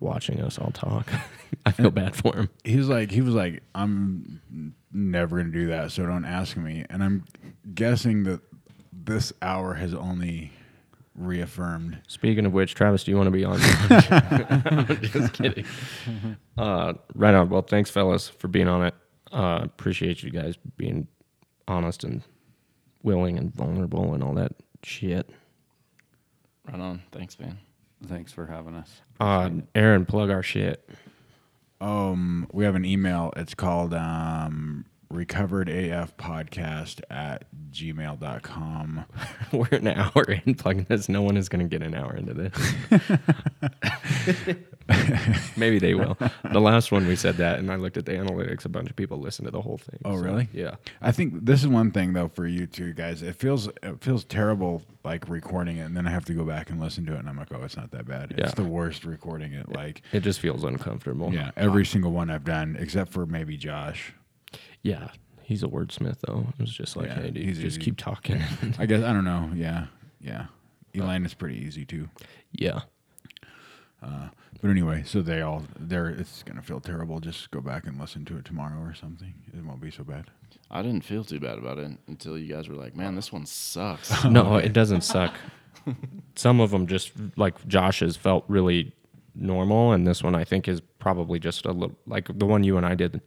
[0.00, 1.08] watching us all talk.
[1.66, 2.50] I feel bad for him.
[2.62, 6.84] He was like, he was like, I'm never gonna do that, so don't ask me.
[6.90, 7.24] And I'm
[7.74, 8.40] guessing that
[8.92, 10.52] this hour has only
[11.14, 11.98] reaffirmed.
[12.08, 13.58] Speaking of which, Travis, do you want to be on?
[13.60, 15.64] I'm just kidding.
[16.56, 17.48] Uh, right on.
[17.48, 18.94] Well, thanks, fellas, for being on it.
[19.32, 21.08] Uh, appreciate you guys being
[21.66, 22.22] honest and
[23.02, 24.52] willing and vulnerable and all that
[24.82, 25.30] shit.
[26.70, 27.02] Right on.
[27.12, 27.58] Thanks, man.
[28.06, 29.00] Thanks for having us.
[29.20, 30.88] Uh, Aaron, plug our shit.
[31.80, 33.32] Um, we have an email.
[33.36, 39.04] It's called um, recoveredafpodcast at gmail.com.
[39.52, 41.08] We're an hour in plugging this.
[41.08, 42.52] No one is going to get an hour into this.
[45.56, 46.18] Maybe they will.
[46.52, 48.64] The last one we said that, and I looked at the analytics.
[48.66, 49.98] A bunch of people listened to the whole thing.
[50.04, 50.48] Oh, So, really?
[50.52, 50.74] Yeah.
[51.00, 53.22] I think this is one thing though for you two guys.
[53.22, 56.68] It feels it feels terrible like recording it, and then I have to go back
[56.70, 58.34] and listen to it, and I'm like, oh, it's not that bad.
[58.36, 58.44] Yeah.
[58.44, 59.70] It's the worst recording it.
[59.70, 61.32] Like, It just feels uncomfortable.
[61.32, 64.12] yeah, every uh, single one I've done except for maybe Josh.
[64.84, 65.08] Yeah.
[65.42, 66.46] He's a wordsmith, though.
[66.56, 67.80] It was just like, Yeah, hey, dude, he's just easy.
[67.84, 68.40] keep talking.
[68.78, 69.50] I guess I don't know.
[69.54, 69.86] Yeah,
[70.20, 70.46] yeah.
[70.94, 72.08] Elaine is pretty easy too.
[72.52, 72.82] yeah.
[74.02, 74.28] Uh,
[74.60, 77.20] but anyway, so they all they're it's gonna feel terrible.
[77.20, 79.34] Just go back and listen to it tomorrow or something.
[79.56, 80.26] It won't be so bad.
[80.70, 83.46] I didn't feel too bad about it until you guys were like, "Man, this one
[83.46, 85.34] sucks." No, it doesn't suck.
[86.36, 88.92] Some of them just like Josh's felt really
[89.34, 92.76] normal, and this one I think is probably just a little like the one you
[92.76, 93.20] and I did.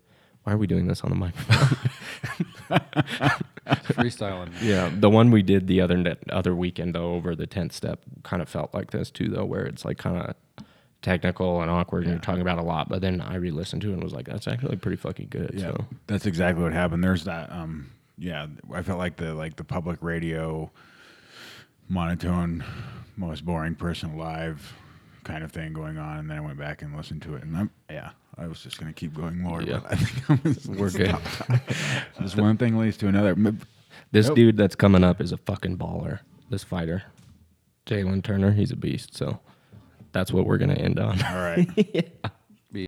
[0.48, 1.78] Why are we doing this on the microphone?
[3.98, 4.54] Freestyling.
[4.62, 8.00] yeah, the one we did the other net, other weekend though over the tenth step
[8.24, 10.36] kind of felt like this too though, where it's like kind of
[11.02, 12.88] technical and awkward, and you're talking about a lot.
[12.88, 15.52] But then I re-listened to it and was like, that's actually pretty fucking good.
[15.54, 17.04] Yeah, So that's exactly what happened.
[17.04, 17.52] There's that.
[17.52, 20.72] Um, yeah, I felt like the like the public radio
[21.90, 22.64] monotone,
[23.18, 24.78] most boring person alive
[25.26, 27.58] kind of thing going on, and then I went back and listened to it, and
[27.58, 29.80] I'm yeah, I was just gonna keep going more, Yeah.
[29.80, 31.16] but I think I'm just we're good.
[32.20, 33.36] This one thing leads to another.
[34.12, 34.36] This Nope.
[34.36, 36.20] dude that's coming up is a fucking baller.
[36.50, 37.04] This fighter,
[37.86, 39.16] Jalen Turner, he's a beast.
[39.16, 39.40] So
[40.12, 41.22] that's what we're gonna end on.
[41.24, 41.68] All right.